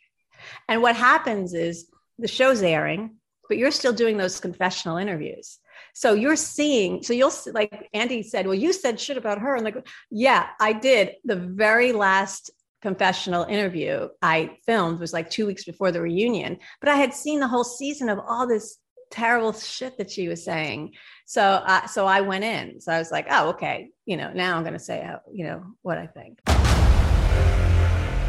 [0.69, 3.17] And what happens is the show's airing,
[3.49, 5.59] but you're still doing those confessional interviews.
[5.93, 9.55] So you're seeing, so you'll see, like Andy said, well, you said shit about her.
[9.55, 11.17] And like, yeah, I did.
[11.25, 12.51] The very last
[12.81, 17.41] confessional interview I filmed was like two weeks before the reunion, but I had seen
[17.41, 18.79] the whole season of all this
[19.11, 20.95] terrible shit that she was saying.
[21.27, 22.81] So, uh, so I went in.
[22.81, 25.45] So I was like, oh, okay, you know, now I'm going to say, how, you
[25.45, 26.41] know, what I think.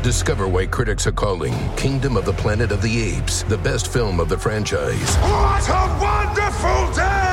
[0.03, 4.19] Discover why critics are calling Kingdom of the Planet of the Apes the best film
[4.19, 5.15] of the franchise.
[5.15, 7.32] What a wonderful day!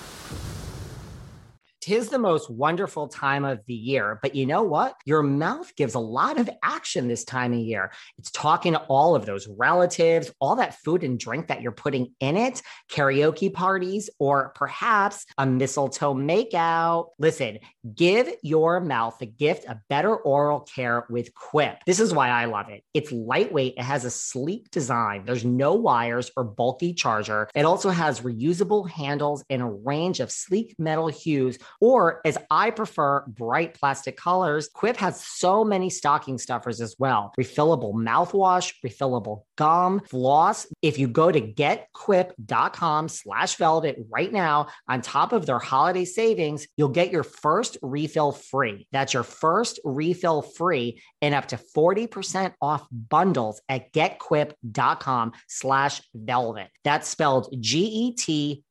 [1.91, 4.95] Tis the most wonderful time of the year, but you know what?
[5.03, 7.91] Your mouth gives a lot of action this time of year.
[8.17, 12.13] It's talking to all of those relatives, all that food and drink that you're putting
[12.21, 17.09] in it, karaoke parties, or perhaps a mistletoe makeout.
[17.19, 17.59] Listen,
[17.93, 21.83] give your mouth the gift of better oral care with Quip.
[21.85, 22.85] This is why I love it.
[22.93, 27.49] It's lightweight, it has a sleek design, there's no wires or bulky charger.
[27.53, 32.69] It also has reusable handles and a range of sleek metal hues or as I
[32.69, 37.33] prefer, bright plastic colors, Quip has so many stocking stuffers as well.
[37.39, 40.67] Refillable mouthwash, refillable gum, floss.
[40.83, 46.67] If you go to getquip.com slash velvet right now, on top of their holiday savings,
[46.77, 48.87] you'll get your first refill free.
[48.91, 56.67] That's your first refill free and up to 40% off bundles at getquip.com slash velvet.
[56.83, 58.61] That's spelled G-E-T-Q-U-I-P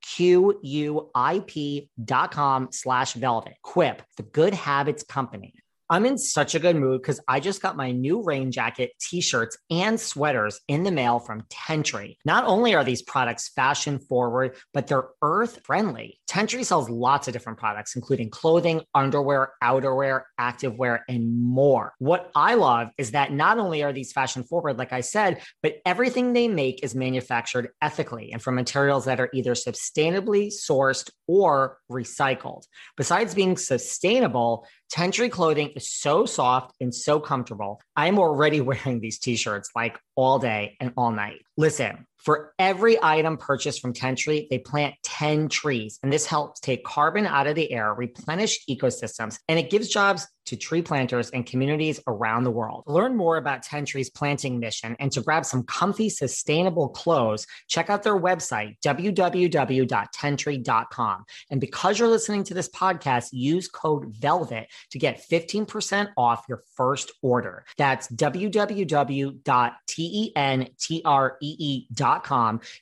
[2.05, 3.55] dot com slash slash velvet.
[3.63, 5.55] Quip, the good habits company.
[5.91, 9.21] I'm in such a good mood because I just got my new rain jacket, t
[9.21, 12.15] shirts, and sweaters in the mail from Tentree.
[12.25, 16.21] Not only are these products fashion forward, but they're earth friendly.
[16.29, 21.93] Tentree sells lots of different products, including clothing, underwear, outerwear, activewear, and more.
[21.99, 25.79] What I love is that not only are these fashion forward, like I said, but
[25.85, 31.79] everything they make is manufactured ethically and from materials that are either sustainably sourced or
[31.91, 32.63] recycled.
[32.97, 37.81] Besides being sustainable, Tentree clothing is so soft and so comfortable.
[37.95, 41.43] I'm already wearing these t-shirts like all day and all night.
[41.57, 46.85] Listen, for every item purchased from Tentree, they plant 10 trees, and this helps take
[46.85, 51.47] carbon out of the air, replenish ecosystems, and it gives jobs to tree planters and
[51.47, 52.83] communities around the world.
[52.87, 58.03] Learn more about Tentree's planting mission and to grab some comfy, sustainable clothes, check out
[58.03, 61.25] their website, www.tentree.com.
[61.51, 66.63] And because you're listening to this podcast, use code VELVET to get 15% off your
[66.75, 67.65] first order.
[67.77, 69.71] That's www.tentree.com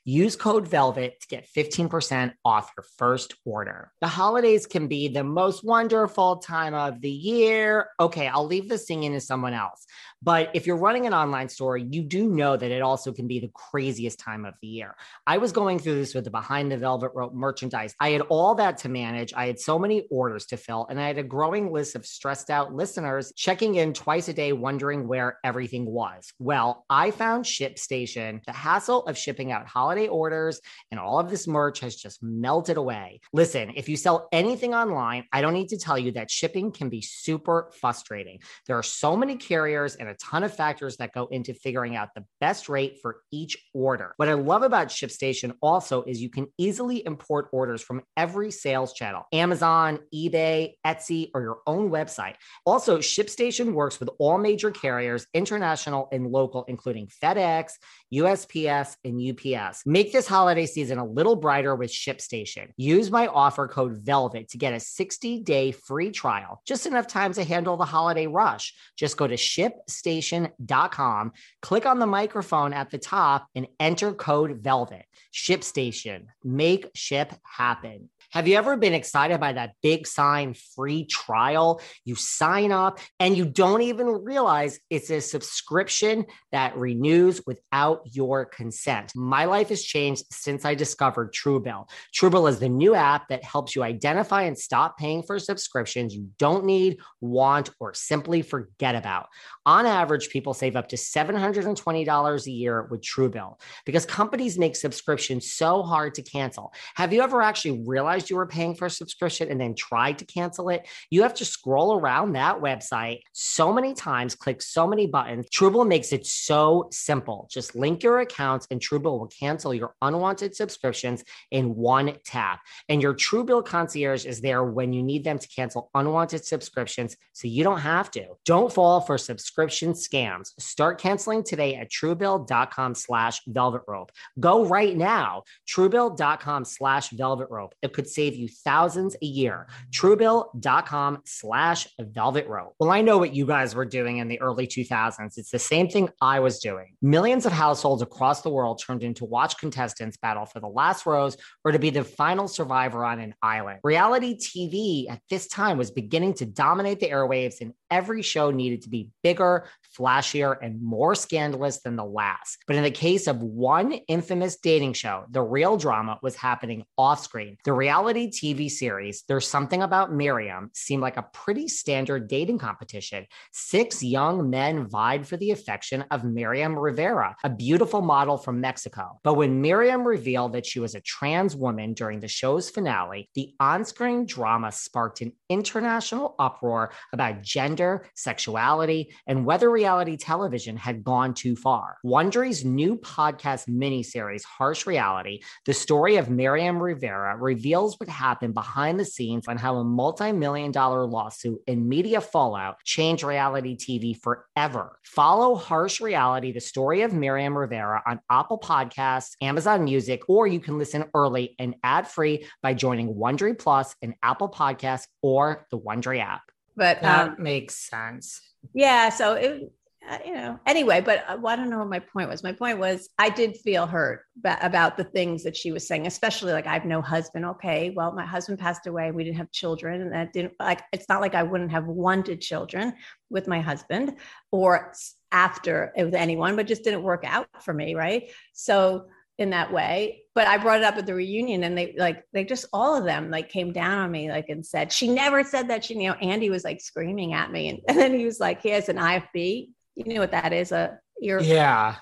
[0.05, 3.91] Use code VELVET to get 15% off your first order.
[4.01, 7.89] The holidays can be the most wonderful time of the year.
[8.01, 9.87] Okay, I'll leave the singing to someone else.
[10.21, 13.39] But if you're running an online store, you do know that it also can be
[13.39, 14.97] the craziest time of the year.
[15.27, 17.95] I was going through this with the behind the velvet rope merchandise.
[18.01, 19.33] I had all that to manage.
[19.35, 22.51] I had so many orders to fill, and I had a growing list of stressed
[22.51, 26.33] out listeners checking in twice a day, wondering where everything was.
[26.41, 28.45] Well, I found ShipStation.
[28.45, 30.61] The hassle of shipping out holiday orders
[30.91, 33.21] and all of this merch has just melted away.
[33.33, 36.89] Listen, if you sell anything online, I don't need to tell you that shipping can
[36.89, 38.41] be super frustrating.
[38.67, 42.11] There are so many carriers and a ton of factors that go into figuring out
[42.15, 44.15] the best rate for each order.
[44.17, 48.93] What I love about ShipStation also is you can easily import orders from every sales
[48.93, 52.35] channel Amazon, eBay, Etsy, or your own website.
[52.65, 57.73] Also, ShipStation works with all major carriers, international and local, including FedEx,
[58.13, 59.85] USPS, and UPS.
[59.87, 62.69] Make this holiday season a little brighter with ShipStation.
[62.77, 67.33] Use my offer code VELVET to get a 60 day free trial, just enough time
[67.33, 68.75] to handle the holiday rush.
[68.97, 71.33] Just go to shipstation.com,
[71.63, 75.05] click on the microphone at the top, and enter code VELVET.
[75.33, 76.27] ShipStation.
[76.45, 78.11] Make ship happen.
[78.33, 81.81] Have you ever been excited by that big sign free trial?
[82.05, 88.45] You sign up and you don't even realize it's a subscription that renews without your
[88.45, 89.13] consent.
[89.17, 91.89] My life has changed since I discovered Truebill.
[92.15, 96.29] Truebill is the new app that helps you identify and stop paying for subscriptions you
[96.39, 99.29] don't need, want, or simply forget about.
[99.65, 105.51] On average, people save up to $720 a year with Truebill because companies make subscriptions
[105.55, 106.75] so hard to cancel.
[106.95, 108.18] Have you ever actually realized?
[108.19, 111.35] Realized you were paying for a subscription and then tried to cancel it, you have
[111.35, 115.47] to scroll around that website so many times, click so many buttons.
[115.51, 117.49] Truebill makes it so simple.
[117.51, 122.61] Just link your accounts and Truebill will cancel your unwanted subscriptions in one tap.
[122.89, 127.47] And your Truebill concierge is there when you need them to cancel unwanted subscriptions so
[127.47, 128.25] you don't have to.
[128.45, 130.49] Don't fall for subscription scams.
[130.59, 134.11] Start canceling today at truebill.com slash velvet rope.
[134.41, 137.75] Go right now, truebill.com slash velvet rope.
[137.83, 139.69] It could save you thousands a year.
[139.91, 142.75] Truebill.com slash velvet rope.
[142.79, 145.37] Well, I know what you guys were doing in the early 2000s.
[145.37, 146.95] It's the same thing I was doing.
[147.03, 151.07] Millions of households across the world turned in to watch contestants battle for the last
[151.07, 153.81] rose or to be the final survivor on an island.
[153.83, 158.83] Reality TV at this time was beginning to dominate the airwaves, and every show needed
[158.83, 162.59] to be bigger, flashier, and more scandalous than the last.
[162.67, 167.23] But in the case of one infamous dating show, the real drama was happening off
[167.23, 167.57] screen.
[167.65, 173.27] The reality TV series, There's Something About Miriam, seemed like a pretty standard dating competition.
[173.53, 179.19] Six young men vied for the affection of Miriam Rivera, a beautiful model from Mexico.
[179.23, 183.55] But when Miriam revealed that she was a trans woman during the show's finale, the
[183.61, 187.78] on screen drama sparked an international uproar about gender,
[188.15, 191.99] sexuality, and whether reality television had gone too far.
[192.05, 198.99] Wondery's new podcast miniseries, Harsh Reality, the story of Miriam Rivera, reveals what happened behind
[198.99, 204.17] the scenes on how a multi million dollar lawsuit and media fallout changed reality TV
[204.17, 204.99] forever.
[205.05, 210.61] Follow Harsh Reality, the story of Miriam Rivera on Apple Podcasts, Amazon Music, or you
[210.61, 215.79] can listen early and ad free by joining Wondery Plus and Apple Podcasts or the
[215.79, 216.43] Wondery app.
[216.79, 218.41] But That um, makes sense.
[218.73, 219.73] yeah, so it,
[220.09, 222.43] uh, you know, anyway, but uh, I don't know what my point was.
[222.43, 226.53] My point was I did feel hurt about the things that she was saying, especially
[226.53, 227.45] like I have no husband.
[227.45, 229.11] Okay, well, my husband passed away.
[229.11, 230.83] We didn't have children, and that didn't like.
[230.93, 232.95] It's not like I wouldn't have wanted children
[233.29, 234.17] with my husband
[234.51, 234.95] or
[235.31, 238.31] after with anyone, but just didn't work out for me, right?
[238.55, 239.09] So
[239.39, 242.45] in that way but i brought it up at the reunion and they like they
[242.45, 245.69] just all of them like came down on me like and said she never said
[245.69, 248.41] that she you know andy was like screaming at me and, and then he was
[248.41, 251.97] like he has an ifb you know what that is a ear Yeah.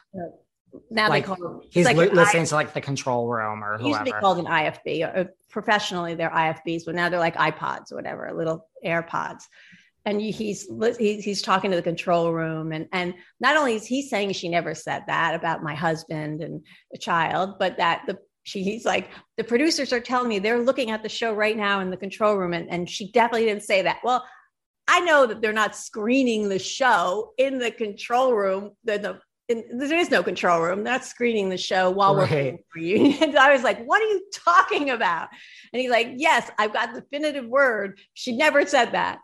[0.90, 3.74] now Like, they call it He's like li- listening to like the control room or
[3.74, 7.20] it used to be called an ifb or, or professionally they're ifbs but now they're
[7.20, 9.44] like ipods or whatever little airpods
[10.06, 14.00] and he's he's he's talking to the control room and and not only is he
[14.00, 18.62] saying she never said that about my husband and a child but that the she,
[18.62, 21.90] he's like the producers are telling me they're looking at the show right now in
[21.90, 24.24] the control room and, and she definitely didn't say that well
[24.88, 29.78] i know that they're not screening the show in the control room the, the in,
[29.78, 30.82] there is no control room.
[30.82, 32.30] They're not screening the show while we're Right.
[32.30, 33.36] filming reunions.
[33.36, 35.28] I was like, what are you talking about?
[35.72, 38.00] And he's like, yes, I've got definitive word.
[38.14, 39.18] She never said that.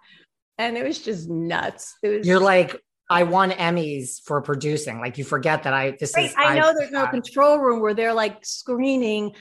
[0.59, 1.97] And it was just nuts.
[2.03, 2.81] It was You're like,
[3.11, 5.01] I won Emmys for producing.
[5.01, 6.27] Like you forget that I this right.
[6.27, 9.35] is I know I, there's no control room where they're like screening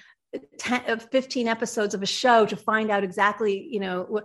[0.60, 4.22] 10, 15 episodes of a show to find out exactly, you know,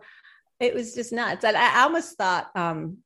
[0.61, 1.45] it was just nuts.
[1.45, 2.99] I, I almost thought um,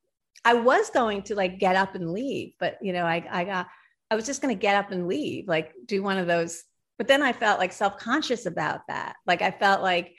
[0.45, 3.67] I was going to like get up and leave, but you know, I, I got,
[4.09, 6.63] I was just going to get up and leave, like do one of those.
[6.97, 9.15] But then I felt like self conscious about that.
[9.25, 10.15] Like I felt like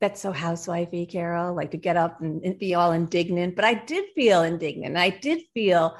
[0.00, 3.56] that's so housewifey, Carole, like to get up and, be all indignant.
[3.56, 4.96] But I did feel indignant.
[4.96, 5.96] I did feel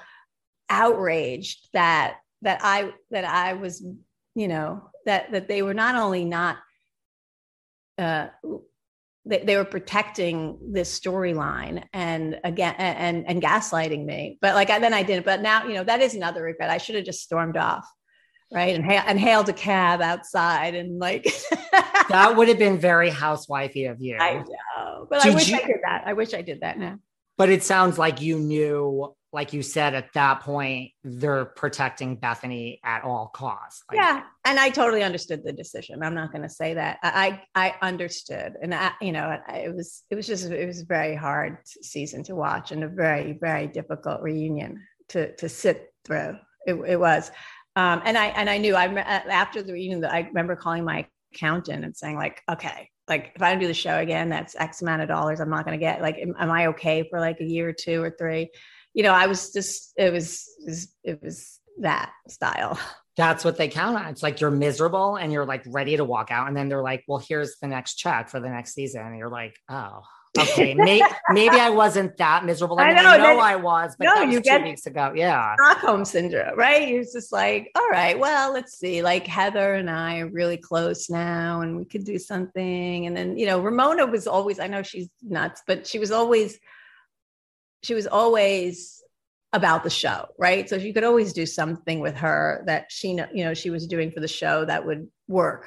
[0.69, 3.85] outraged that that I that I was,
[4.35, 6.59] you know, that that they were not only not
[7.99, 8.29] uh,
[9.27, 14.79] they, they were protecting this storyline and again and and gaslighting me but like I,
[14.79, 17.23] then i didn't but now you know that is another regret i should have just
[17.23, 17.91] stormed off
[18.55, 18.75] right?
[18.75, 21.25] And, ha- and hailed a cab outside and like
[22.09, 24.17] that would have been very housewifey of you.
[24.17, 26.03] I know but Did i wish you- i did that.
[26.07, 26.99] I wish i did that now.
[27.37, 32.79] But it sounds like you knew like you said at that point they're protecting bethenny
[32.85, 36.03] at all costs Like, yeah and i totally understood the decision.
[36.05, 36.99] I'm not going to say that.
[37.03, 40.67] I i I understood and i you know I- it was it was just it
[40.67, 45.49] was a very hard season to watch and a very very difficult reunion to to
[45.49, 46.37] sit through.
[46.67, 47.31] It, it was
[47.77, 51.07] um and i and i knew i after the reunion that i remember calling my
[51.35, 54.83] accountant and saying like okay like if i don't do the show again that's x
[54.83, 56.01] amount of dollars i'm not going to get.
[56.01, 58.51] Like am, am i okay for like a year or two or three?
[58.93, 62.79] You know i was just it was it was, it was that style.
[63.16, 64.07] That's what they count on.
[64.07, 66.49] It's like you're miserable and you're like ready to walk out.
[66.49, 69.03] And then they're like well here's the next check for the next season.
[69.03, 70.03] And you're like oh
[70.39, 73.57] okay may- maybe i wasn't that miserable i, I mean, I know, know that- i
[73.57, 76.89] was but No, that was you two get- weeks ago yeah Stockholm syndrome, right?
[76.89, 79.03] You're just like, all right, well, let's see.
[79.03, 83.07] Like Heather and I are really close now, and we could do something.
[83.07, 86.59] And then, you know, Ramona was always, I know she's nuts, but she was always,
[87.82, 89.03] she was always
[89.53, 90.68] about the show, right?
[90.68, 94.11] So you could always do something with her that she, you know, she was doing
[94.11, 95.66] for the show that would work.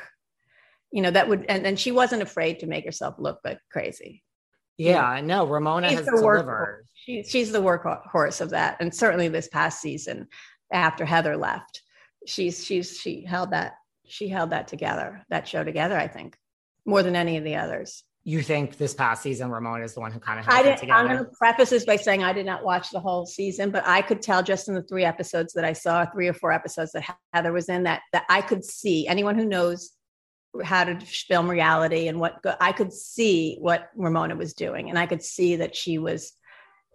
[0.92, 4.24] You know, that would, and, and she wasn't afraid to make herself look like crazy.
[4.78, 5.46] Yeah I know.
[5.48, 6.84] ramona She's has the delivered workhorse.
[6.94, 10.28] She, she's the workhorse of that, and certainly this past season,
[10.72, 11.82] after Heather left,
[12.26, 13.74] she's she's she held that
[14.06, 15.98] she held that together, that show together.
[15.98, 16.38] I think
[16.86, 18.04] more than any of the others.
[18.24, 20.70] you think this past season ramona is the one who kind of I held it
[20.70, 20.80] didn't.
[20.82, 23.72] together I'm going to preface this by saying I did not watch the whole season,
[23.72, 26.52] but I could tell just in the three episodes that I saw, three or four
[26.52, 29.92] episodes that Heather was in, that that I could see anyone who knows
[30.64, 34.98] how to film reality and what go- I could see what Ramona was doing, and
[34.98, 36.34] I could see that she was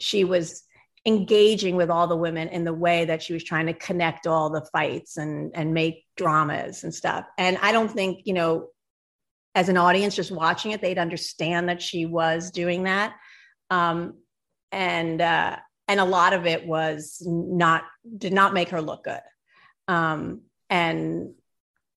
[0.01, 0.65] she was
[1.05, 4.51] engaging with all the women in the way that she was trying to connect all
[4.51, 7.25] the fights and and make dramas and stuff.
[7.39, 8.69] And I don't think you know
[9.55, 13.15] as an audience just watching it they'd understand that she was doing that.
[13.71, 14.15] Um,
[14.71, 15.57] and uh,
[15.89, 17.85] and a lot of it was not
[18.17, 19.21] did not make her look good.
[19.89, 21.35] Um, and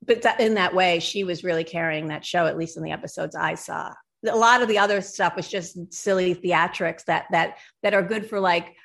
[0.06, 3.36] but in that way she was really carrying that show at least in the episodes
[3.36, 3.92] i saw.
[4.28, 8.28] A lot of the other stuff was just silly theatrics that that that are good
[8.28, 8.76] for like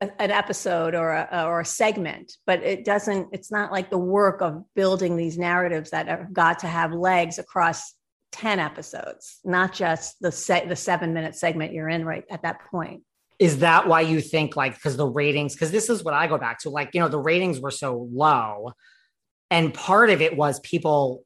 [0.00, 3.98] a- an episode or a or a segment but it doesn't it's not like the
[3.98, 7.94] work of building these narratives that have got to have legs across
[8.32, 12.60] 10 episodes not just the se- the 7 minute segment you're in right at that
[12.70, 13.02] point.
[13.38, 16.38] Is that why you think like because the ratings because this is what i go
[16.38, 18.72] back to like you know the ratings were so low
[19.50, 21.24] and part of it was people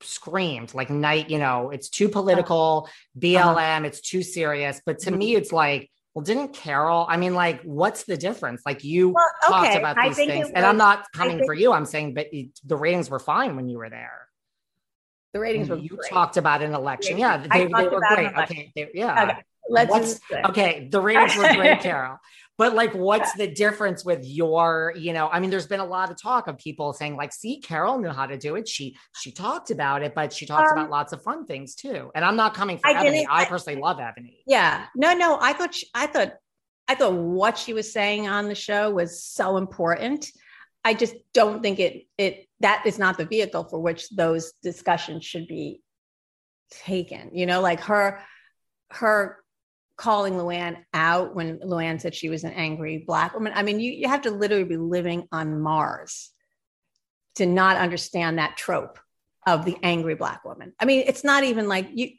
[0.00, 3.20] screamed like night you know it's too political uh-huh.
[3.20, 4.80] blm it's too serious.
[4.84, 5.42] But to me mm-hmm.
[5.42, 8.62] it's like well didn't carole i mean like what's the difference?
[8.66, 10.48] Like you Well, talked okay, about these things.
[10.48, 13.20] it and i'm not coming think- for you i'm saying but it, the ratings were
[13.20, 14.28] fine when you were there.
[15.32, 16.10] The ratings were you great.
[16.10, 17.16] talked about an election.
[17.16, 18.36] Yeah, they, they were great.
[18.36, 19.22] Okay they- yeah.
[19.22, 22.18] Okay, let's okay the ratings were great carole
[22.62, 26.10] but like what's the difference with your you know i mean there's been a lot
[26.12, 29.32] of talk of people saying like see carole knew how to do it she she
[29.32, 32.36] talked about it but she talks Um, about lots of fun things too and i'm
[32.36, 34.86] not coming for I eboni i I- personally love eboni Yeah.
[34.94, 35.38] No, no.
[35.40, 36.34] I thought she, I thought
[36.86, 40.28] I thought what she was saying on the show was so important.
[40.84, 45.24] I just don't think it it that is not the vehicle for which those discussions
[45.24, 45.80] should be
[46.70, 47.30] taken.
[47.34, 48.20] You know, like her
[48.90, 49.41] her
[49.96, 53.52] calling Luann out when Luann said she was an angry black woman.
[53.54, 56.30] I mean, you, you have to literally be living on Mars
[57.36, 58.98] to not understand that trope
[59.46, 60.72] of the angry black woman.
[60.78, 62.10] I mean, it's not even like you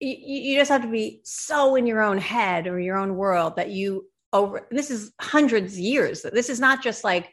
[0.00, 3.56] you, you just have to be so in your own head or your own world
[3.56, 7.30] that you over this is hundreds of years this is not just like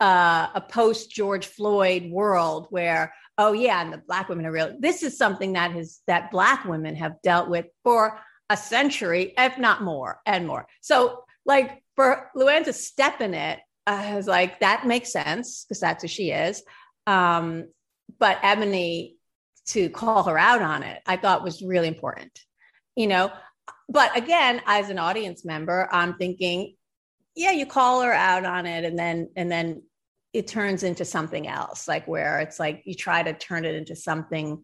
[0.00, 4.74] uh, a post george floyd world where oh yeah and the black women are real
[4.80, 8.18] this is something that has that black women have dealt with for
[8.52, 13.60] a century if not more and more so like for Luann to step in it,
[13.86, 16.62] I was like, that makes sense because that's who she is.
[17.06, 17.68] Um,
[18.18, 19.14] but Eboni
[19.68, 22.38] to call her out on it, I thought was really important,
[22.96, 23.30] you know.
[23.88, 26.76] But again, as an audience member, I'm thinking,
[27.34, 29.82] yeah, you call her out on it, and then and then
[30.32, 33.96] it turns into something else, like where it's like you try to turn it into
[33.96, 34.62] something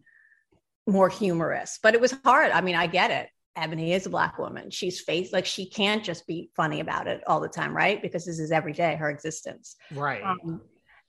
[0.87, 1.79] more humorous.
[1.81, 2.51] But it was hard.
[2.51, 3.29] I mean, I get it.
[3.57, 4.69] Eboni is a black woman.
[4.69, 8.01] She's faced like she can't just be funny about it all the time, right?
[8.01, 9.75] Because this is every day her existence.
[9.91, 10.23] Right.
[10.23, 10.61] Um,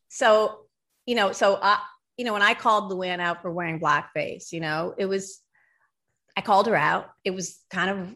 [0.08, 0.66] so,
[1.06, 1.78] you know, so I,
[2.16, 5.40] you know, when I called Luann out for wearing blackface, you know, it was,
[6.36, 7.10] I called her out.
[7.24, 8.14] It was kind of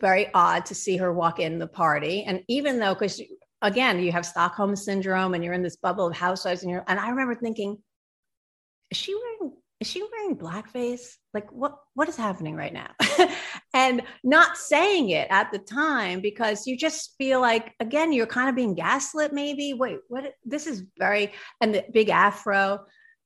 [0.00, 2.24] very odd to see her walk in the party.
[2.24, 3.22] And even though, because
[3.62, 6.98] again, you have Stockholm syndrome and you're in this bubble of housewives and you're, and
[6.98, 7.78] I remember thinking,
[8.90, 11.14] is she wearing, is she wearing blackface?
[11.34, 12.90] Like what, what is happening right now?
[13.74, 18.48] and not saying it at the time because you just feel like, again, you're kind
[18.48, 19.74] of being gaslit maybe.
[19.74, 22.80] Wait, what, this is very, and the big afro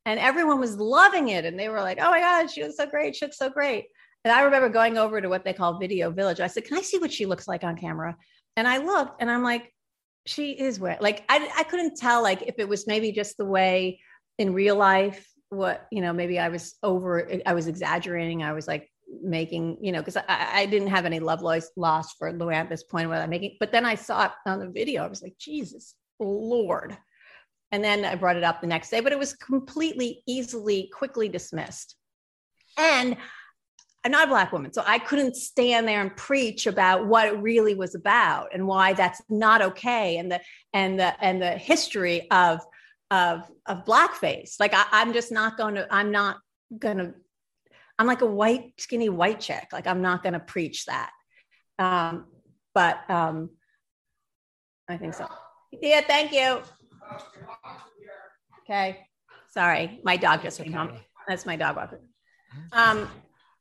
[0.04, 2.86] and everyone was loving it and they were like oh my god she looks so
[2.86, 3.86] great she looks so great
[4.24, 6.82] and i remember going over to what they call video village i said can i
[6.82, 8.16] see what she looks like on camera
[8.56, 9.72] and i looked and i'm like
[10.26, 13.44] she is wet like I, I couldn't tell like if it was maybe just the
[13.44, 14.00] way
[14.38, 18.66] in real life what you know maybe i was over i was exaggerating i was
[18.66, 18.90] like
[19.22, 22.82] making you know because I, I didn't have any love loss for Luann at this
[22.82, 25.36] point where i'm making but then i saw it on the video i was like
[25.38, 26.96] jesus lord
[27.72, 31.28] and then I brought it up the next day, but it was completely easily, quickly
[31.30, 31.96] dismissed.
[32.76, 33.16] And
[34.04, 37.38] I'm not a black woman, so I couldn't stand there and preach about what it
[37.38, 40.40] really was about and why that's not okay, and the
[40.74, 42.60] and the and the history of
[43.12, 44.58] of of blackface.
[44.58, 45.86] Like I, I'm just not going to.
[45.94, 46.38] I'm not
[46.76, 47.14] going to.
[47.98, 49.68] I'm like a white, skinny white chick.
[49.72, 51.10] Like I'm not going to preach that.
[51.78, 52.26] Um,
[52.74, 53.50] but um,
[54.88, 55.28] I think so.
[55.70, 56.62] Yeah, thank you.
[58.62, 59.06] Okay.
[59.50, 60.00] Sorry.
[60.02, 60.92] My dog just came home.
[61.28, 62.00] That's my dog walker.
[62.72, 63.08] Um,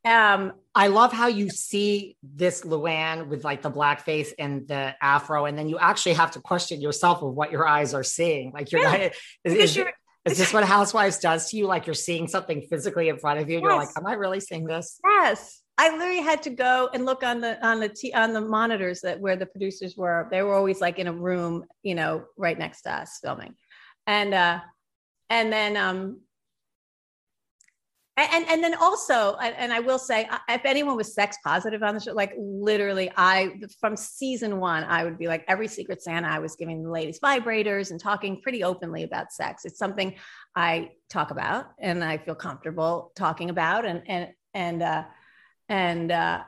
[0.04, 4.94] um, I love how you see this Luann with like the black face and the
[5.00, 8.52] afro, and then you actually have to question yourself of what your eyes are seeing.
[8.52, 8.90] Like you're yeah.
[8.90, 9.00] not,
[9.44, 9.76] is, is,
[10.24, 11.66] is, this what Housewives does to you?
[11.66, 13.70] Like you're seeing something physically in front of you, and yes.
[13.70, 15.60] you're like, "Am I really seeing this?" Yes.
[15.78, 19.00] I literally had to go and look on the on the t- on the monitors
[19.02, 20.28] that where the producers were.
[20.30, 23.54] They were always like in a room, you know, right next to us filming,
[24.06, 24.60] and uh,
[25.30, 26.20] and then um,
[28.16, 32.00] and and then also, and I will say, if anyone was sex positive on the
[32.00, 36.38] show, like literally, I from season one, I would be like every Secret Santa, I
[36.38, 39.64] was giving the ladies vibrators and talking pretty openly about sex.
[39.64, 40.14] It's something
[40.54, 45.04] I talk about and I feel comfortable talking about, and and and uh,
[45.70, 46.42] and uh,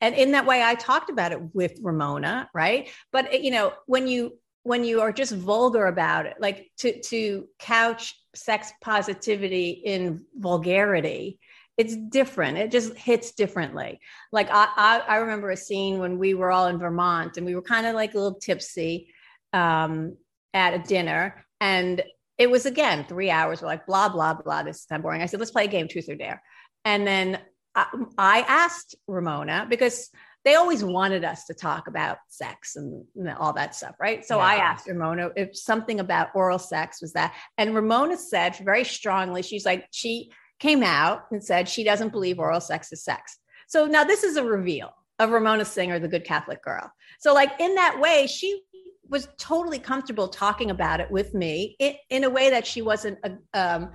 [0.00, 2.90] and in that way, I talked about it with Ramona, right?
[3.12, 7.46] But you know, when you when you are just vulgar about it, like to to
[7.60, 11.38] couch sex positivity in vulgarity,
[11.76, 12.56] it's different.
[12.58, 14.00] It just hits differently.
[14.32, 17.54] Like I, I, I remember a scene when we were all in Vermont and we
[17.54, 19.08] were kind of like a little tipsy
[19.52, 20.16] um,
[20.54, 22.02] at a dinner, and
[22.38, 23.60] it was again three hours.
[23.60, 24.62] We're like blah blah blah.
[24.62, 25.22] This is kind of boring.
[25.22, 26.42] I said, let's play a game, truth or dare.
[26.84, 27.38] And then
[27.74, 30.10] I, I asked Ramona because
[30.46, 33.04] they always wanted us to talk about sex and
[33.36, 34.24] all that stuff, right?
[34.24, 34.44] So yeah.
[34.44, 37.34] I asked Ramona if something about oral sex was that.
[37.58, 40.30] And Ramona said very strongly, she's like, she
[40.60, 43.38] came out and said she doesn't believe oral sex is sex.
[43.66, 46.92] So now this is a reveal of Ramona Singer, the good Catholic girl.
[47.18, 48.62] So, like, in that way, she
[49.08, 53.18] was totally comfortable talking about it with me in, in a way that she wasn't,
[53.52, 53.90] um,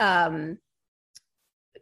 [0.00, 0.58] um,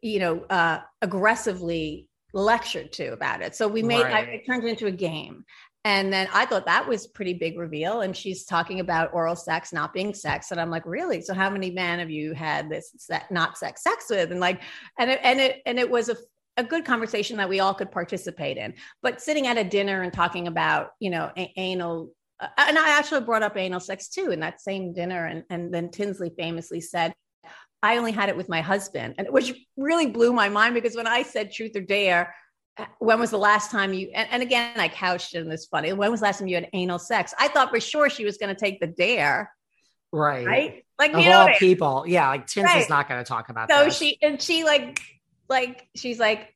[0.03, 3.55] you know, uh, aggressively lectured to about it.
[3.55, 4.29] So we made right.
[4.29, 5.45] I, it turned into a game.
[5.87, 8.01] And then I thought that was pretty big reveal.
[8.01, 10.51] And she's talking about oral sex not being sex.
[10.51, 11.21] And I'm like, really?
[11.21, 14.33] So how many men have you had this se- not sex sex with?
[14.33, 14.63] And like,
[14.99, 16.17] and it, and it, and it was a,
[16.57, 18.75] a good conversation that we all could participate in.
[19.03, 22.99] But sitting at a dinner and talking about, you know, a- anal, uh, and I
[22.99, 25.27] actually brought up anal sex too in that same dinner.
[25.27, 27.13] And, and then Tinsley famously said,
[27.85, 31.07] I only had it with my husband, and which really blew my mind because when
[31.07, 32.35] I said truth or dare,
[32.99, 35.93] when was the last time you and, and again I couched it in this funny.
[35.93, 37.35] When was the last time you had anal sex?
[37.39, 39.53] I thought for sure she was going to take the dare.
[40.13, 40.47] Right.
[40.47, 40.85] Right.
[40.99, 42.05] Like of all people.
[42.07, 42.29] Yeah.
[42.29, 42.81] Like Tins right.
[42.81, 43.99] is not going to talk about so this.
[43.99, 45.01] she and she like
[45.51, 46.55] like she's like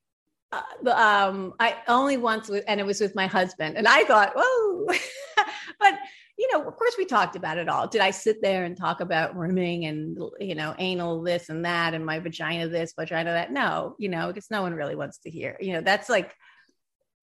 [0.51, 4.33] uh, um I only once with and it was with my husband and I thought
[4.35, 4.87] whoa
[5.79, 5.99] but
[6.39, 7.89] you know, of course we talked about it all.
[7.89, 11.95] Did I sit there and talk about rimming and, you know, anal this and that
[11.95, 13.53] and my vagina this, vagina that?
[13.53, 16.33] No, you know, because no one really wants to hear, you know, that's like,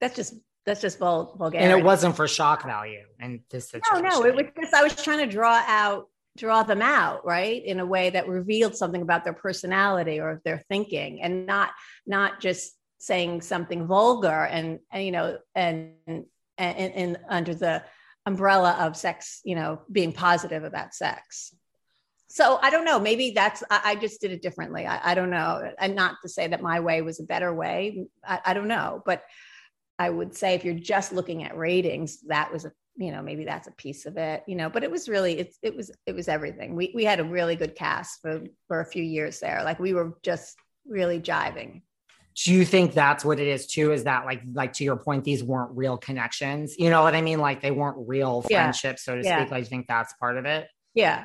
[0.00, 0.34] that's just
[0.66, 1.70] that's just vul- vulgarity.
[1.70, 4.02] And it wasn't for shock value and this situation.
[4.04, 7.64] No, no, it was just I was trying to draw out draw them out right
[7.64, 11.70] in a way that revealed something about their personality or their thinking and not
[12.06, 16.24] not just saying something vulgar and, and you know and and,
[16.58, 17.82] and, and under the
[18.26, 21.54] umbrella of sex you know being positive about sex.
[22.28, 22.98] So i don't know.
[22.98, 24.86] Maybe that's i, I just did it differently.
[24.86, 25.70] I, I, don't know.
[25.78, 28.06] And not to say that my way was a better way.
[28.24, 29.02] I, I don't know.
[29.06, 29.22] But
[29.98, 33.44] i would say if you're just looking at ratings that was a you know maybe
[33.46, 36.14] that's a piece of it you know but it was really it, it was it
[36.14, 36.74] was everything.
[36.74, 39.62] We, we had a really good cast for for a few years there.
[39.64, 40.56] Like we were just
[40.86, 41.82] really jiving
[42.44, 45.24] do you think that's what it is too is that like like to your point
[45.24, 46.76] these weren't real connections?
[46.78, 47.38] You know what i mean?
[47.38, 49.12] Like they weren't real friendships yeah.
[49.12, 49.40] so to yeah.
[49.40, 49.50] speak.
[49.50, 50.68] Like you think that's part of it?
[50.94, 51.24] Yeah.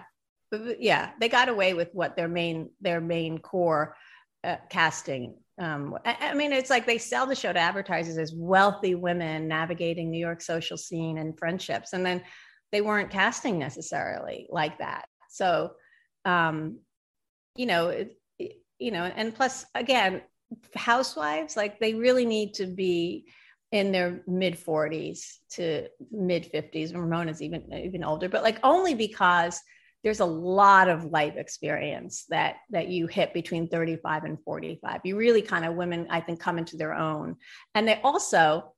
[0.80, 3.96] Yeah they got away with what their main their main core
[4.44, 8.34] uh, casting um, I, I, mean it's like they sell the show to advertisers as
[8.34, 12.22] wealthy women navigating new york social scene and friendships and then
[12.72, 15.06] they weren't casting necessarily like that.
[15.30, 15.74] So
[16.26, 16.80] um,
[17.56, 18.18] you know it,
[18.80, 20.22] you know and plus again
[20.76, 23.26] housewives like they really need to be
[23.72, 29.62] in their mid 40s to mid 50s ramona's even even older but like only because
[30.04, 35.16] there's a lot of life experience that that you hit between 35 and 45 you
[35.16, 37.36] really kind of women i think come into their own.
[37.76, 38.74] And they also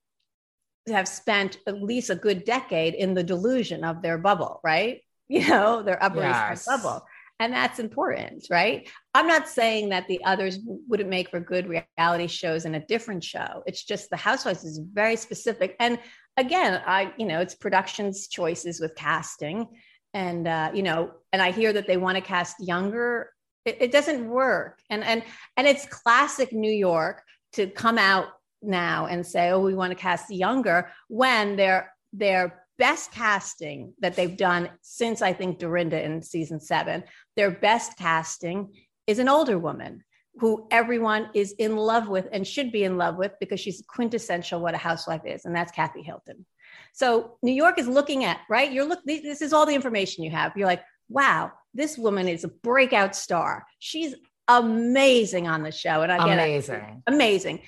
[0.88, 5.00] have spent at least a good decade in the delusion of their bubble right?
[5.26, 6.66] You know their upper yes.
[6.66, 7.02] bubble
[7.40, 8.88] and that's important right?
[9.12, 13.24] I'm not saying that the others wouldn't make for good reality shows in a different
[13.24, 13.62] show.
[13.66, 15.76] It's just the housewives is very specific.
[15.80, 15.98] And
[16.36, 19.66] again i you know it's production's choices with casting.
[20.12, 23.30] And uh, you know and i hear that they want to cast younger.
[23.64, 24.78] It, it doesn't work.
[24.90, 25.22] And and
[25.56, 27.22] and it's classic new york
[27.54, 28.28] to come out
[28.62, 34.16] now and say oh we want to cast younger when they're they're best casting that
[34.16, 37.04] they've done since I think Dorinda in season seven.
[37.36, 38.74] Their best casting
[39.06, 40.04] is an older woman
[40.36, 44.60] who everyone is in love with and should be in love with because she's quintessential
[44.60, 46.44] what a housewife is, and that's Kathy Hilton.
[46.92, 48.72] So New York is looking at right.
[48.72, 49.00] You're look.
[49.04, 50.52] This is all the information you have.
[50.56, 53.64] You're like, wow, this woman is a breakout star.
[53.78, 54.14] She's
[54.48, 57.60] amazing on the show, and I get amazing, amazing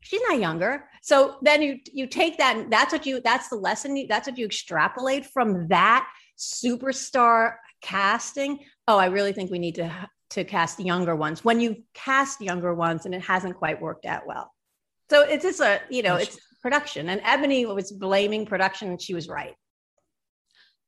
[0.00, 0.84] she's not younger.
[1.02, 4.28] So then you you take that and that's what you that's the lesson you, that's
[4.28, 8.60] what you extrapolate from that superstar casting.
[8.88, 11.44] Oh i really think we need to to cast younger ones.
[11.44, 14.52] When you cast younger ones and it hasn't quite worked out well.
[15.10, 17.08] So it's just a you know it's production.
[17.08, 19.54] And eboni was blaming production and she was right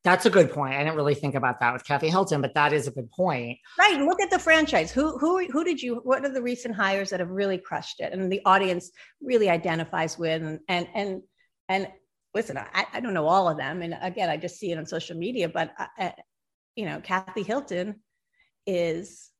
[0.04, 0.74] that's a good point.
[0.74, 3.58] I didn't really think about that with Kathy Hilton, but that is a good point.
[3.78, 4.00] Right.
[4.00, 4.90] Look at the franchise.
[4.90, 6.00] Who who who did you?
[6.02, 8.90] What are the recent hires that have really crushed it, and the audience
[9.20, 10.42] really identifies with?
[10.42, 11.22] And and and
[11.68, 11.88] and
[12.34, 14.86] listen, I, I don't know all of them, and again, I just see it on
[14.86, 15.48] social media.
[15.48, 16.14] But I, I,
[16.74, 18.00] you know, Kathy Hilton
[18.66, 19.30] is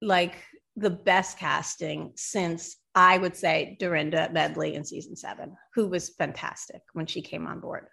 [0.00, 0.36] like
[0.76, 6.80] the best casting since I would say Dorinda Medley in season seven, who was fantastic
[6.92, 7.86] when she came on board.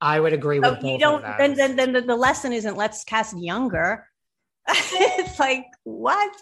[0.00, 3.36] I would agree with so you don't then, then then the lesson isn't let's cast
[3.36, 4.06] younger.
[4.68, 6.34] it's like what?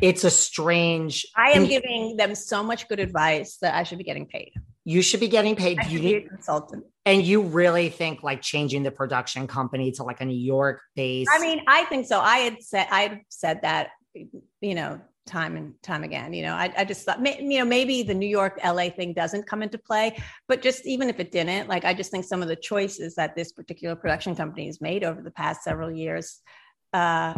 [0.00, 1.26] It's a strange.
[1.36, 4.52] I am giving them so much good advice that I should be getting paid.
[4.84, 5.78] You should be getting paid.
[5.80, 6.84] I you need a consultant.
[7.04, 11.28] And you really think like changing the production company to like a New York base?
[11.32, 12.20] I mean, I think so.
[12.20, 13.90] I had said I had said that,
[14.60, 16.32] you know, time and time again.
[16.32, 19.46] You know, I, I just thought, you know, maybe the New York LA thing doesn't
[19.46, 20.16] come into play,
[20.48, 23.36] but just even if it didn't, like, I just think some of the choices that
[23.36, 26.40] this particular production company has made over the past several years,
[26.92, 27.34] uh,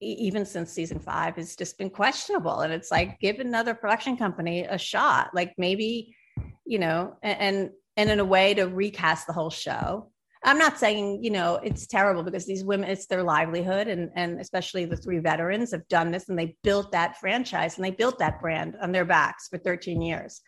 [0.00, 2.60] even since season five, has just been questionable.
[2.60, 5.30] And it's like, give another production company a shot.
[5.34, 6.14] Like maybe,
[6.64, 10.10] you know, and and in a way to recast the whole show
[10.42, 13.88] I'm not saying, you know, it's terrible because these women, it's their livelihood.
[13.88, 17.84] And, and especially the three veterans have done this and they built that franchise and
[17.84, 20.40] they built that brand on their backs for 13 years.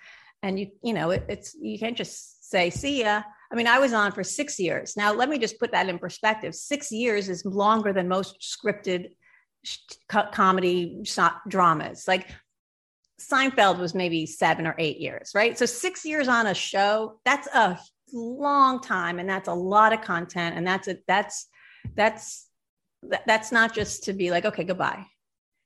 [0.42, 3.22] And you, you know, it, it's, you can't just say, see ya.
[3.50, 4.96] I mean, I was on for six years.
[4.96, 6.54] Now, let me just put that in perspective.
[6.54, 9.10] Six years is longer than most scripted
[10.08, 11.04] co- comedy
[11.48, 12.08] dramas.
[12.08, 12.28] Like
[13.20, 15.56] Seinfeld was maybe seven or eight years, right?
[15.56, 17.78] So six years on a show, that's a
[18.12, 21.48] long time and that's a lot of content and that's it that's
[21.96, 22.48] that's
[23.26, 25.04] that's not just to be like okay goodbye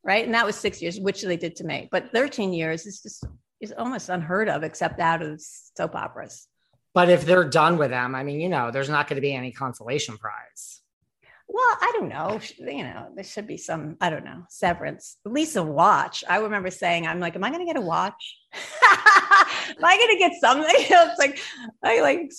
[0.06, 0.24] right?
[0.24, 1.88] And that was six years which they did to me.
[1.90, 3.24] But 13 years is just
[3.60, 6.46] is almost unheard of except out of soap operas.
[6.94, 9.34] But if they're done with them i mean you know there's not going to be
[9.34, 10.80] any consolation prize
[11.56, 12.38] well, I don't know.
[12.58, 16.22] You know, there should be some, I don't know, severance, at least a watch.
[16.28, 18.36] I remember saying, I'm like, am I going to get a watch?
[18.52, 20.66] am I going to get something?
[20.76, 21.40] it's like,
[21.82, 22.30] I like,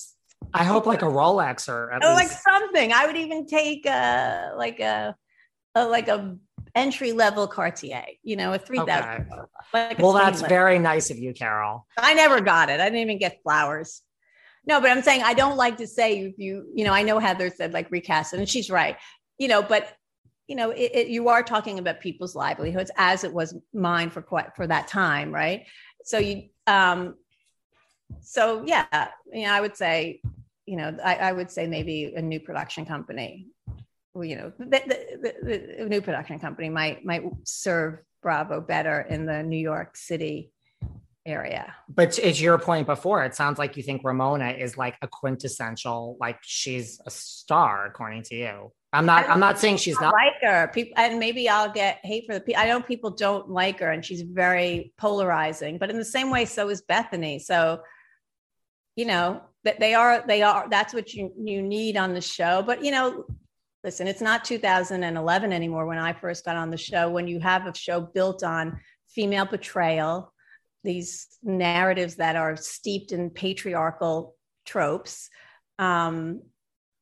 [0.54, 2.94] I hope like a Rolex or oh, like something.
[2.94, 5.16] I would even take a, like a,
[5.74, 6.38] a like a
[6.76, 9.10] entry level Cartier, you know, a 3000.
[9.10, 9.26] Okay.
[9.74, 11.88] Like well, that's very nice of you, Carole.
[11.98, 12.80] I never got it.
[12.80, 14.04] I didn't even get flowers.
[14.68, 17.20] No, but I'm saying I don't like to say you, you, you know, I know
[17.20, 18.98] Heather said like recast it, and she's right,
[19.40, 19.94] you know, but
[20.48, 24.22] you know, it, it, you are talking about people's livelihoods as it was mine for
[24.22, 25.66] quite for that time, right?
[26.04, 27.16] So you, um,
[28.22, 30.22] so yeah, you know, I would say,
[30.66, 33.48] you know, I, I would say maybe a new production company,
[34.16, 39.26] you know, the, the, the, the new production company might might serve Bravo better in
[39.26, 40.52] the New York City
[41.28, 41.76] area.
[41.90, 43.24] But it's your point before.
[43.24, 48.24] It sounds like you think Ramona is like a quintessential, like she's a star, according
[48.24, 48.72] to you.
[48.94, 49.30] I'm not.
[49.30, 50.70] I'm not saying she's not like her.
[50.74, 52.62] People, and maybe I'll get hate for the people.
[52.62, 55.78] I know people don't like her, and she's very polarizing.
[55.78, 57.42] But in the same way, so is Bethenny.
[57.42, 57.82] So,
[58.96, 60.24] you know that they are.
[60.26, 60.68] They are.
[60.70, 62.64] That's what you you need on the show.
[62.66, 63.26] But you know,
[63.84, 65.86] listen, it's not 2011 anymore.
[65.86, 69.46] When I first got on the show, when you have a show built on female
[69.46, 70.34] betrayal,
[70.88, 74.36] these narratives that are steeped in patriarchal
[74.66, 75.30] tropes.
[75.78, 76.42] Um,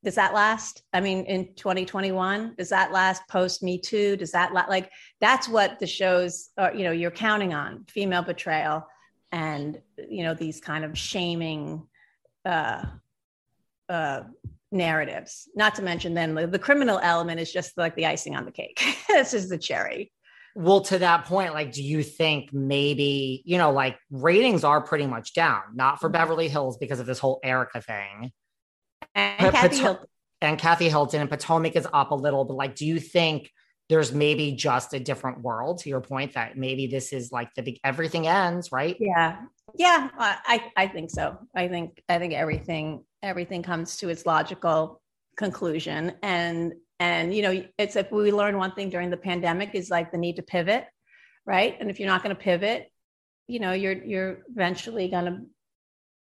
[0.04, 0.82] does that last?
[0.92, 4.18] I mean, in 2021, does that last post Me Too?
[4.18, 8.24] Does that la- like that's what the shows are, you know, you're counting on female
[8.24, 8.88] betrayal
[9.32, 9.80] and,
[10.10, 11.88] you know, these kind of shaming
[12.44, 12.86] uh,
[13.88, 14.22] uh,
[14.72, 15.48] narratives.
[15.56, 18.52] Not to mention then the, the criminal element is just like the icing on the
[18.52, 18.84] cake.
[19.08, 20.12] this is the cherry.
[20.58, 25.06] Well, to that point, like, do you think maybe, you know, like ratings are pretty
[25.06, 26.14] much down, not for mm-hmm.
[26.14, 28.32] Beverly Hills because of this whole Erika thing.
[29.14, 30.06] And Kathy Hilton.
[30.42, 33.52] And Kathy Hilton and Potomac is up a little, but like, do you think
[33.90, 37.62] there's maybe just a different world to your point that maybe this is like the
[37.62, 38.96] big everything ends, right?
[39.00, 39.42] Yeah.
[39.76, 40.10] Yeah.
[40.18, 41.38] I, I think so.
[41.54, 45.02] I think, I think everything, everything comes to its logical
[45.36, 46.14] conclusion.
[46.24, 50.12] And and you know, it's if we learn one thing during the pandemic is like
[50.12, 50.86] the need to pivot,
[51.46, 51.76] right?
[51.80, 52.92] And if you're not going to pivot,
[53.48, 55.42] you know, you're you're eventually going to,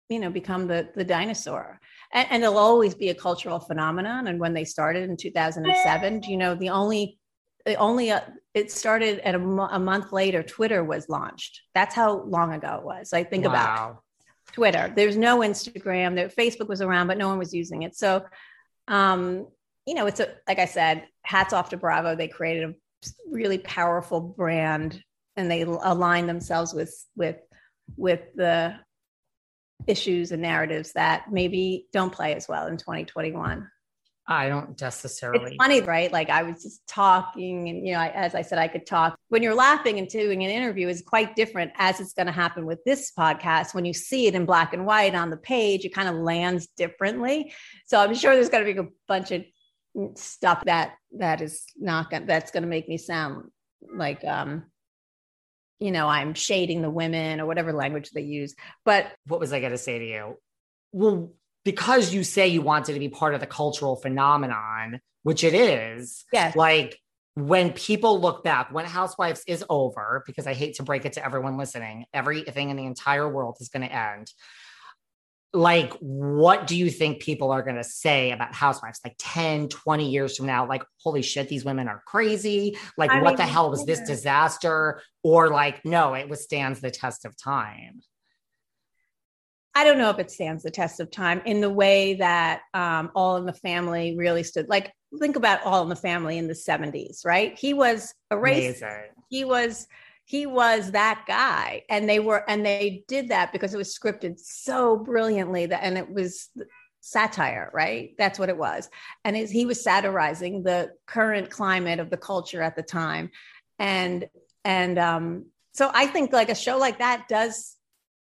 [0.08, 1.80] you know, become the the dinosaur.
[2.12, 4.26] And, and it'll always be a cultural phenomenon.
[4.26, 7.18] And when they started in 2007, you know, the only
[7.64, 8.20] the only uh,
[8.52, 12.76] it started at a, mo- a, month later twitter was launched that's how long ago
[12.78, 13.50] it was like think wow.
[13.50, 14.02] about
[14.52, 18.24] twitter there's no instagram there facebook was around but no one was using it so
[18.88, 19.46] um
[19.86, 22.14] you know, it's a, like I said, hats off to Bravo.
[22.14, 22.74] They created a
[23.30, 25.02] really powerful brand
[25.36, 27.36] and they align themselves with, with,
[27.96, 28.76] with the
[29.86, 33.68] issues and narratives that maybe don't play as well in 2021.
[34.26, 35.52] I don't necessarily.
[35.52, 36.10] It's funny, right?
[36.10, 39.18] Like I was just talking, and you know, I, as I said, I could talk.
[39.28, 42.64] When you're laughing and doing an interview is quite different, as it's going to happen
[42.64, 43.74] with this podcast.
[43.74, 46.68] When you see it in black and white on the page, it kind of lands
[46.68, 47.52] differently.
[47.86, 49.44] So I'm sure there's going to be a bunch of
[50.14, 53.44] stuff that that is not gonna that's gonna make me sound
[53.94, 54.64] like um
[55.78, 59.60] you know i'm shading the women or whatever language they use but what was i
[59.60, 60.36] going to say to you
[60.92, 61.32] well
[61.64, 66.24] because you say you wanted to be part of the cultural phenomenon which it is
[66.32, 66.56] yes.
[66.56, 66.98] like
[67.34, 71.24] when people look back when housewives is over because i hate to break it to
[71.24, 74.30] everyone listening everything in the entire world is going to end
[75.54, 80.10] like what do you think people are going to say about housewives like 10 20
[80.10, 80.66] years from now?
[80.66, 82.76] Like holy shit these women are crazy.
[82.98, 85.00] Like I what mean, the hell was this disaster?
[85.22, 88.02] Or like no it withstands the test of time.
[89.76, 93.10] I don't know if it stands the test of time in the way that um,
[93.14, 96.54] all in the family really stood like think about all in the family in the
[96.54, 97.56] 70s right?
[97.56, 98.82] He was a race.
[98.82, 99.04] Amazing.
[99.30, 99.86] he was
[100.24, 101.82] he was that guy.
[101.88, 105.98] And they were and they did that because it was scripted so brilliantly that and
[105.98, 106.48] it was
[107.00, 108.14] satire right?
[108.16, 108.88] That's what it was.
[109.24, 113.30] And he was satirizing the current climate of the culture at the time.
[113.78, 114.26] And
[114.64, 117.76] and um so i think like a show like that does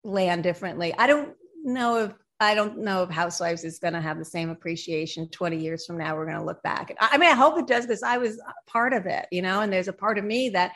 [0.04, 0.94] land differently.
[0.98, 4.50] I don't know if I don't know if Housewives is going to have the same
[4.50, 6.16] appreciation 20 years from now.
[6.16, 6.96] We're going to look back.
[7.00, 9.74] I mean, I hope it does because I was part of it, you know, and
[9.74, 10.74] there's a part of me that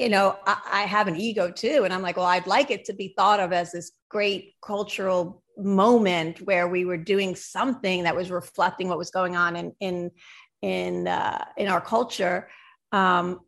[0.00, 1.82] you know, I, I, have an ego too.
[1.84, 5.42] And I'm like, well, I'd like it to be thought of as this great cultural
[5.58, 10.10] moment where we were doing something that was reflecting what was going on in in
[10.62, 12.48] in uh, in our culture.
[12.92, 13.40] Um,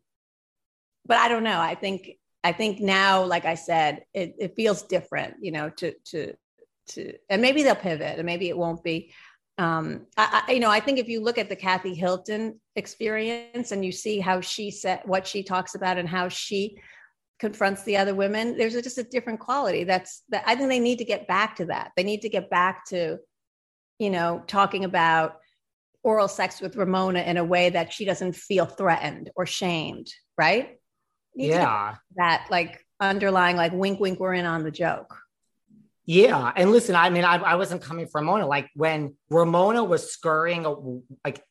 [1.06, 1.58] but I don't know.
[1.58, 5.94] I think I think now, like I said, it, it feels different, you know, to
[6.10, 6.34] to
[6.88, 9.12] to and maybe they'll pivot and maybe it won't be
[9.58, 13.72] um, I, I, you know, I think if you look at the Kathy Hilton experience
[13.72, 16.78] and you see how she said what she talks about and how she
[17.38, 19.84] confronts the other women, there's a, just a different quality.
[19.84, 20.44] That's that.
[20.46, 21.92] I think they need to get back to that.
[21.96, 23.18] They need to get back to,
[23.98, 25.36] you know, talking about
[26.02, 30.78] oral sex with Ramona in a way that she doesn't feel threatened or shamed, right?
[31.34, 31.96] yeah.
[32.16, 35.21] That like underlying, like wink, wink, we're in on the joke.
[36.04, 36.52] Yeah.
[36.56, 38.46] And listen, I mean, I, I wasn't coming from Ramona.
[38.46, 41.44] Like when Ramona was scurrying, like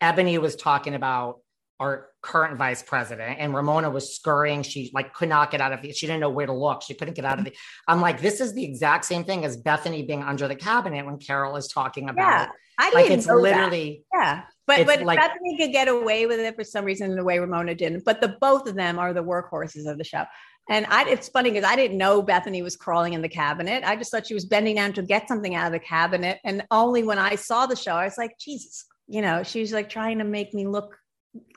[0.00, 1.40] Eboni was talking about
[1.80, 4.62] our current vice president and Ramona was scurrying.
[4.62, 5.96] She like could not get out of it.
[5.96, 6.82] She didn't know where to look.
[6.82, 7.56] She couldn't get out of it.
[7.86, 11.18] I'm like, this is the exact same thing as Bethenny being under the cabinet when
[11.18, 12.48] Carole is talking about.
[12.48, 14.04] Yeah, I didn't like it's literally.
[14.12, 14.18] That.
[14.18, 14.42] Yeah.
[14.66, 17.38] But but like, Bethenny could get away with it for some reason in the way
[17.38, 18.04] Ramona didn't.
[18.04, 20.24] But the both of them are the workhorses of the show.
[20.68, 23.84] And I, it's funny because I didn't know Bethenny was crawling in the cabinet.
[23.84, 26.40] I just thought she was bending down to get something out of the cabinet.
[26.44, 29.88] And only when I saw the show, I was like, Jesus, you know, she's like
[29.88, 30.98] trying to make me look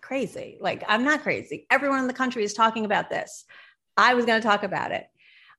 [0.01, 0.57] crazy.
[0.62, 1.68] Like, I'm not crazy.
[1.70, 3.45] Everyone in the country is talking about this.
[3.97, 5.07] I was going to talk about it.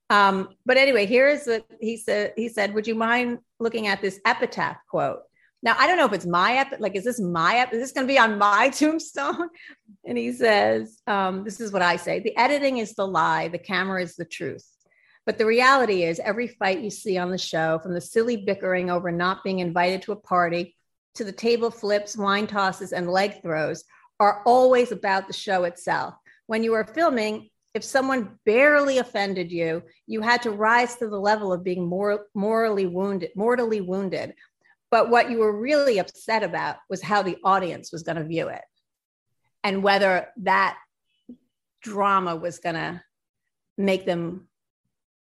[0.09, 2.33] Um, but anyway, here is what he said.
[2.37, 5.21] He said, Would you mind looking at this epitaph quote?
[5.63, 7.73] Now, I don't know if it's my ep, like, is this my ep?
[7.73, 9.49] Is this going to be on my tombstone?
[10.05, 13.59] And he says, um, This is what I say the editing is the lie, the
[13.59, 14.67] camera is the truth.
[15.25, 18.91] But the reality is, every fight you see on the show, from the silly bickering
[18.91, 20.77] over not being invited to a party
[21.15, 23.85] to the table flips, wine tosses, and leg throws,
[24.19, 26.15] are always about the show itself.
[26.47, 31.19] When you are filming, if someone barely offended you, you had to rise to the
[31.19, 34.35] level of being more morally wounded, mortally wounded,
[34.93, 38.49] but what you were really upset about was how the audience was going to view
[38.49, 38.61] it
[39.65, 40.79] and whether that
[41.83, 43.03] drama was going to
[43.79, 44.47] make them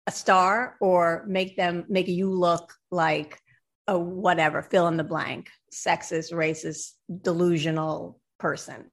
[0.08, 3.40] a star or make them make you look like
[3.88, 6.92] a whatever fill in the blank sexist racist
[7.22, 8.92] delusional person.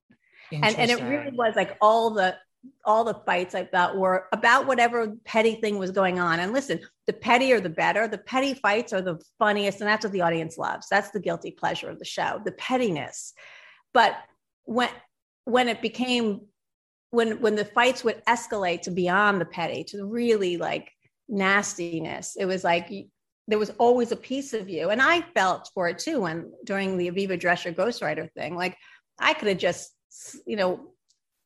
[0.51, 2.37] And and it really was like all the
[2.85, 6.41] all the fights I thought were about whatever petty thing was going on.
[6.41, 8.09] And listen, the pettier the better.
[8.09, 10.87] The petty fights are the funniest, and that's what the audience loves.
[10.89, 13.35] That's the guilty pleasure of the show, the pettiness.
[13.93, 14.17] But
[14.65, 14.91] when
[15.45, 16.43] when it became
[17.11, 20.91] when when the fights would escalate to beyond the petty, to really like
[21.29, 22.91] nastiness, it was like
[23.49, 24.91] there was always a piece of you.
[24.91, 28.55] And I felt for it too when during the Aviva Drescher ghostwriter thing.
[28.55, 28.77] Like
[29.19, 29.93] I could have just,
[30.47, 30.93] you know,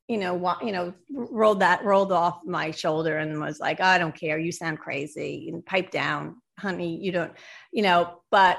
[0.09, 4.14] you know, you know, rolled that rolled off my shoulder and was like, I don't
[4.14, 4.38] care.
[4.38, 6.96] You sound crazy and pipe down, honey.
[7.02, 7.32] You don't,
[7.72, 8.59] you know, but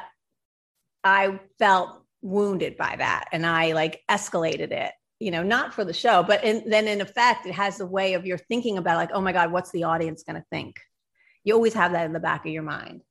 [1.04, 5.94] I felt wounded by that and I like escalated it, you know, not for the
[5.94, 9.12] show, but in, then in effect, it has the way of your thinking about like,
[9.14, 10.76] oh my God, what's the audience going to think?
[11.46, 13.04] You always have that in the back of your mind.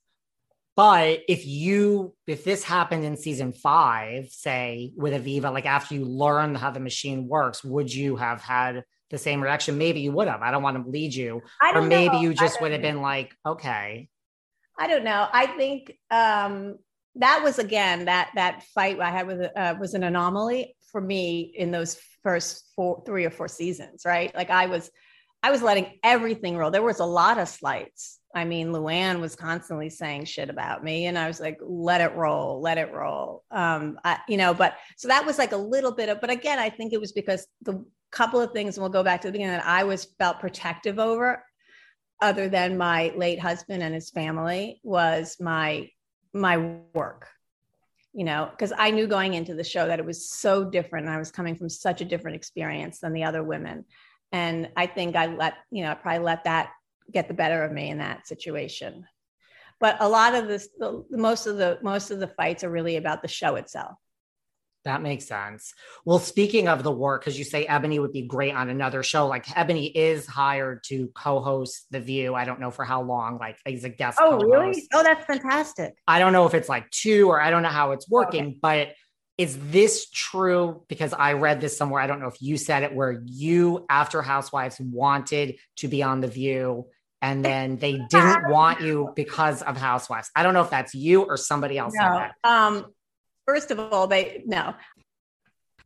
[0.76, 6.04] But if you, if this happened in season five, say with Aviva, like after you
[6.04, 9.78] learn how the machine works, would you have had the same reaction?
[9.78, 10.42] Maybe you would have.
[10.42, 11.40] I don't want to lead you.
[11.74, 12.20] or maybe know.
[12.20, 14.10] you just would have been like, okay.
[14.78, 15.26] I don't know.
[15.32, 16.76] I think um,
[17.14, 21.40] that was again that that fight I had with uh, was an anomaly for me
[21.56, 24.02] in those first four, three or four seasons.
[24.04, 24.90] Right, like I was,
[25.42, 26.70] I was letting everything roll.
[26.70, 31.06] There was a lot of slights I mean, Luann was constantly saying shit about me,
[31.06, 34.76] and I was like, "Let it roll, let it roll." Um, I, you know, but
[34.98, 36.20] so that was like a little bit of.
[36.20, 37.82] But again, I think it was because the
[38.12, 40.98] couple of things, and we'll go back to the beginning that I was felt protective
[40.98, 41.42] over,
[42.20, 45.88] other than my late husband and his family, was my
[46.34, 46.58] my
[46.92, 47.28] work.
[48.12, 51.14] You know, because I knew going into the show that it was so different, and
[51.14, 53.86] I was coming from such a different experience than the other women,
[54.30, 56.72] and I think I let you know, I probably let that
[57.12, 59.06] get the better of me in that situation.
[59.78, 62.96] But a lot of this, the, most of the most of the fights are really
[62.96, 63.96] about the show itself.
[64.86, 65.74] That makes sense.
[66.04, 69.26] Well, speaking of the work, because you say Eboni would be great on another show,
[69.26, 72.36] like Eboni is hired to co-host The View.
[72.36, 74.18] I don't know for how long, like as a guest.
[74.20, 74.46] Oh, co-host.
[74.46, 74.88] really?
[74.94, 75.96] Oh, that's fantastic.
[76.06, 78.46] I don't know if it's like two or I don't know how it's oh, working,
[78.46, 78.58] okay.
[78.62, 78.88] but
[79.36, 80.84] is this true?
[80.88, 82.00] Because I read this somewhere.
[82.00, 86.20] I don't know if you said it, where you, after Housewives, wanted to be on
[86.20, 86.86] The View
[87.22, 90.30] and then they didn't want you because of housewives.
[90.34, 91.94] I don't know if that's you or somebody else.
[91.94, 92.28] No.
[92.44, 92.86] Um,
[93.46, 94.74] first of all, they no.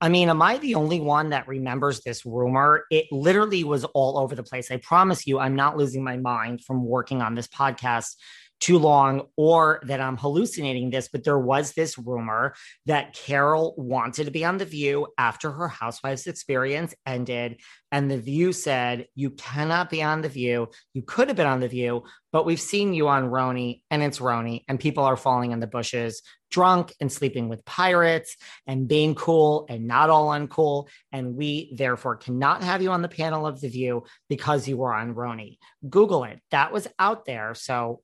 [0.02, 2.84] I mean, am I the only one that remembers this rumor?
[2.90, 4.70] It literally was all over the place.
[4.70, 8.16] I promise you, I'm not losing my mind from working on this podcast.
[8.60, 12.54] Too long or that I'm hallucinating this, but there was this rumor
[12.86, 17.60] that Carole wanted to be on The View after her Housewives experience ended.
[17.90, 20.68] And The View said, You cannot be on The View.
[20.92, 24.18] You could have been on The View, but we've seen you on RHONY and it's
[24.18, 28.36] RHONY, and people are falling in the bushes drunk and sleeping with pirates
[28.66, 30.88] and being cool and not all uncool.
[31.12, 34.92] And we therefore cannot have you on the panel of The View because you were
[34.92, 35.58] on RHONY.
[35.88, 36.40] Google it.
[36.50, 37.54] That was out there.
[37.54, 38.02] So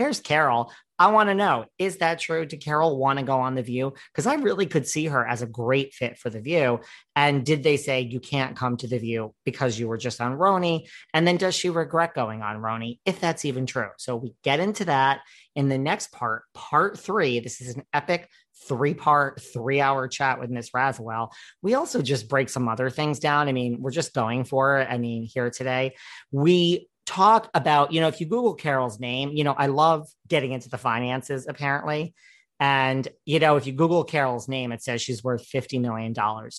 [0.00, 0.72] here's Carole.
[0.98, 2.46] I want to know is that true?
[2.46, 3.92] Did Carole want to go on The View?
[4.10, 6.80] Because I really could see her as a great fit for The View.
[7.14, 10.38] And did they say you can't come to The View because you were just on
[10.38, 10.88] RHONY?
[11.12, 13.90] And then does she regret going on RHONY, if that's even true?
[13.98, 15.20] So we get into that
[15.54, 17.40] in the next part, part three.
[17.40, 18.26] This is an epic
[18.66, 21.30] three part, three hour chat with Miss Radziwill.
[21.62, 23.48] We also just break some other things down.
[23.48, 24.88] I mean, we're just going for it.
[24.90, 25.94] I mean, here today,
[26.30, 30.52] we talk about, you know, if you Google Carole's name, you know, I love getting
[30.52, 32.14] into the finances apparently.
[32.60, 36.12] And, you know, if you Google Carole's name, it says she's worth $50 million.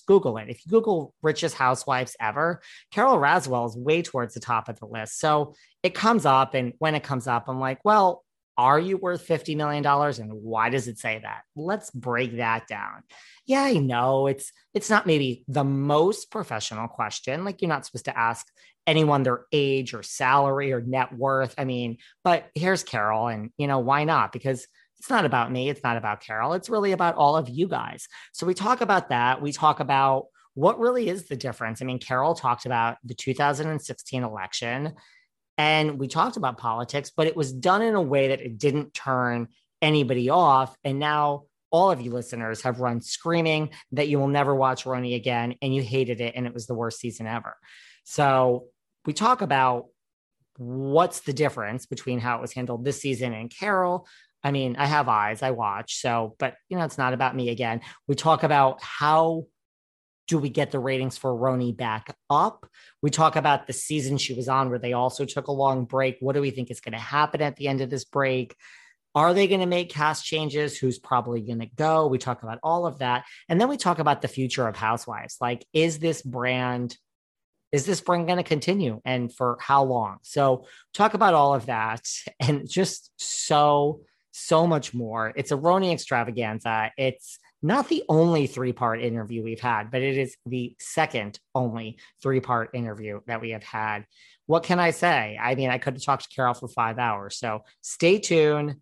[0.06, 0.50] Google it.
[0.50, 2.60] If you Google richest housewives ever,
[2.92, 5.18] Carole Radziwill is way towards the top of the list.
[5.18, 6.52] So it comes up.
[6.52, 8.22] And when it comes up, I'm like, well,
[8.58, 9.86] are you worth $50 million?
[9.86, 11.42] And why does it say that?
[11.56, 13.04] Let's break that down.
[13.46, 17.44] Yeah, I know it's it's not maybe the most professional question.
[17.44, 18.46] Like you're not supposed to ask
[18.86, 21.54] anyone their age or salary or net worth.
[21.58, 24.32] I mean, but here's Carole, and you know, why not?
[24.32, 24.66] Because
[24.98, 28.06] it's not about me, it's not about Carole, it's really about all of you guys.
[28.32, 29.42] So we talk about that.
[29.42, 31.82] We talk about what really is the difference.
[31.82, 34.94] I mean, Carole talked about the 2016 election
[35.58, 38.94] and we talked about politics, but it was done in a way that it didn't
[38.94, 39.48] turn
[39.80, 40.76] anybody off.
[40.84, 45.16] And now all of you listeners have run screaming that you will never watch RHONY
[45.16, 47.56] again and you hated it and it was the worst season ever.
[48.04, 48.66] So
[49.06, 49.86] we talk about
[50.56, 54.06] what's the difference between how it was handled this season and Carole.
[54.44, 56.00] I mean, I have eyes, I watch.
[56.00, 57.80] So, but you know, it's not about me again.
[58.08, 59.46] We talk about how
[60.28, 62.66] do we get the ratings for RHONY back up?
[63.02, 66.16] We talk about the season she was on where they also took a long break.
[66.20, 68.56] What do we think is going to happen at the end of this break?
[69.14, 70.78] Are they going to make cast changes?
[70.78, 72.06] Who's probably going to go?
[72.06, 73.24] We talk about all of that.
[73.48, 75.36] And then we talk about the future of Housewives.
[75.40, 76.96] Like, is this brand
[77.72, 80.18] is this brand going to continue and for how long?
[80.22, 82.06] So, talk about all of that
[82.40, 85.32] and just so, so much more.
[85.34, 86.92] It's a RHONY extravaganza.
[86.96, 91.98] It's not the only three part interview we've had, but it is the second only
[92.22, 94.04] three part interview that we have had.
[94.46, 95.38] What can I say?
[95.40, 97.38] I mean, I could have talked to Carole for five hours.
[97.38, 98.76] So, stay tuned.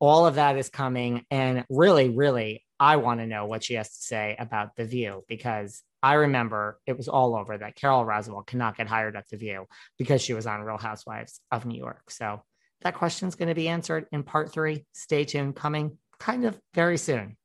[0.00, 1.26] All of that is coming.
[1.30, 5.24] And really, really, I want to know what she has to say about The View
[5.28, 9.36] because I remember it was all over that Carole Radziwill cannot get hired at The
[9.36, 9.66] View
[9.98, 12.10] because she was on Real Housewives of New York.
[12.10, 12.42] So
[12.82, 14.84] that question is going to be answered in part three.
[14.92, 17.36] Stay tuned, coming kind of very soon.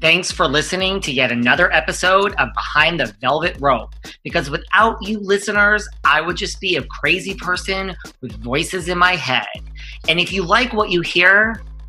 [0.00, 3.94] Thanks for listening to yet another episode of Behind the Velvet Rope.
[4.24, 9.14] Because without you listeners, I would just be a crazy person with voices in my
[9.14, 9.46] head.
[10.08, 11.62] And if you like what you hear,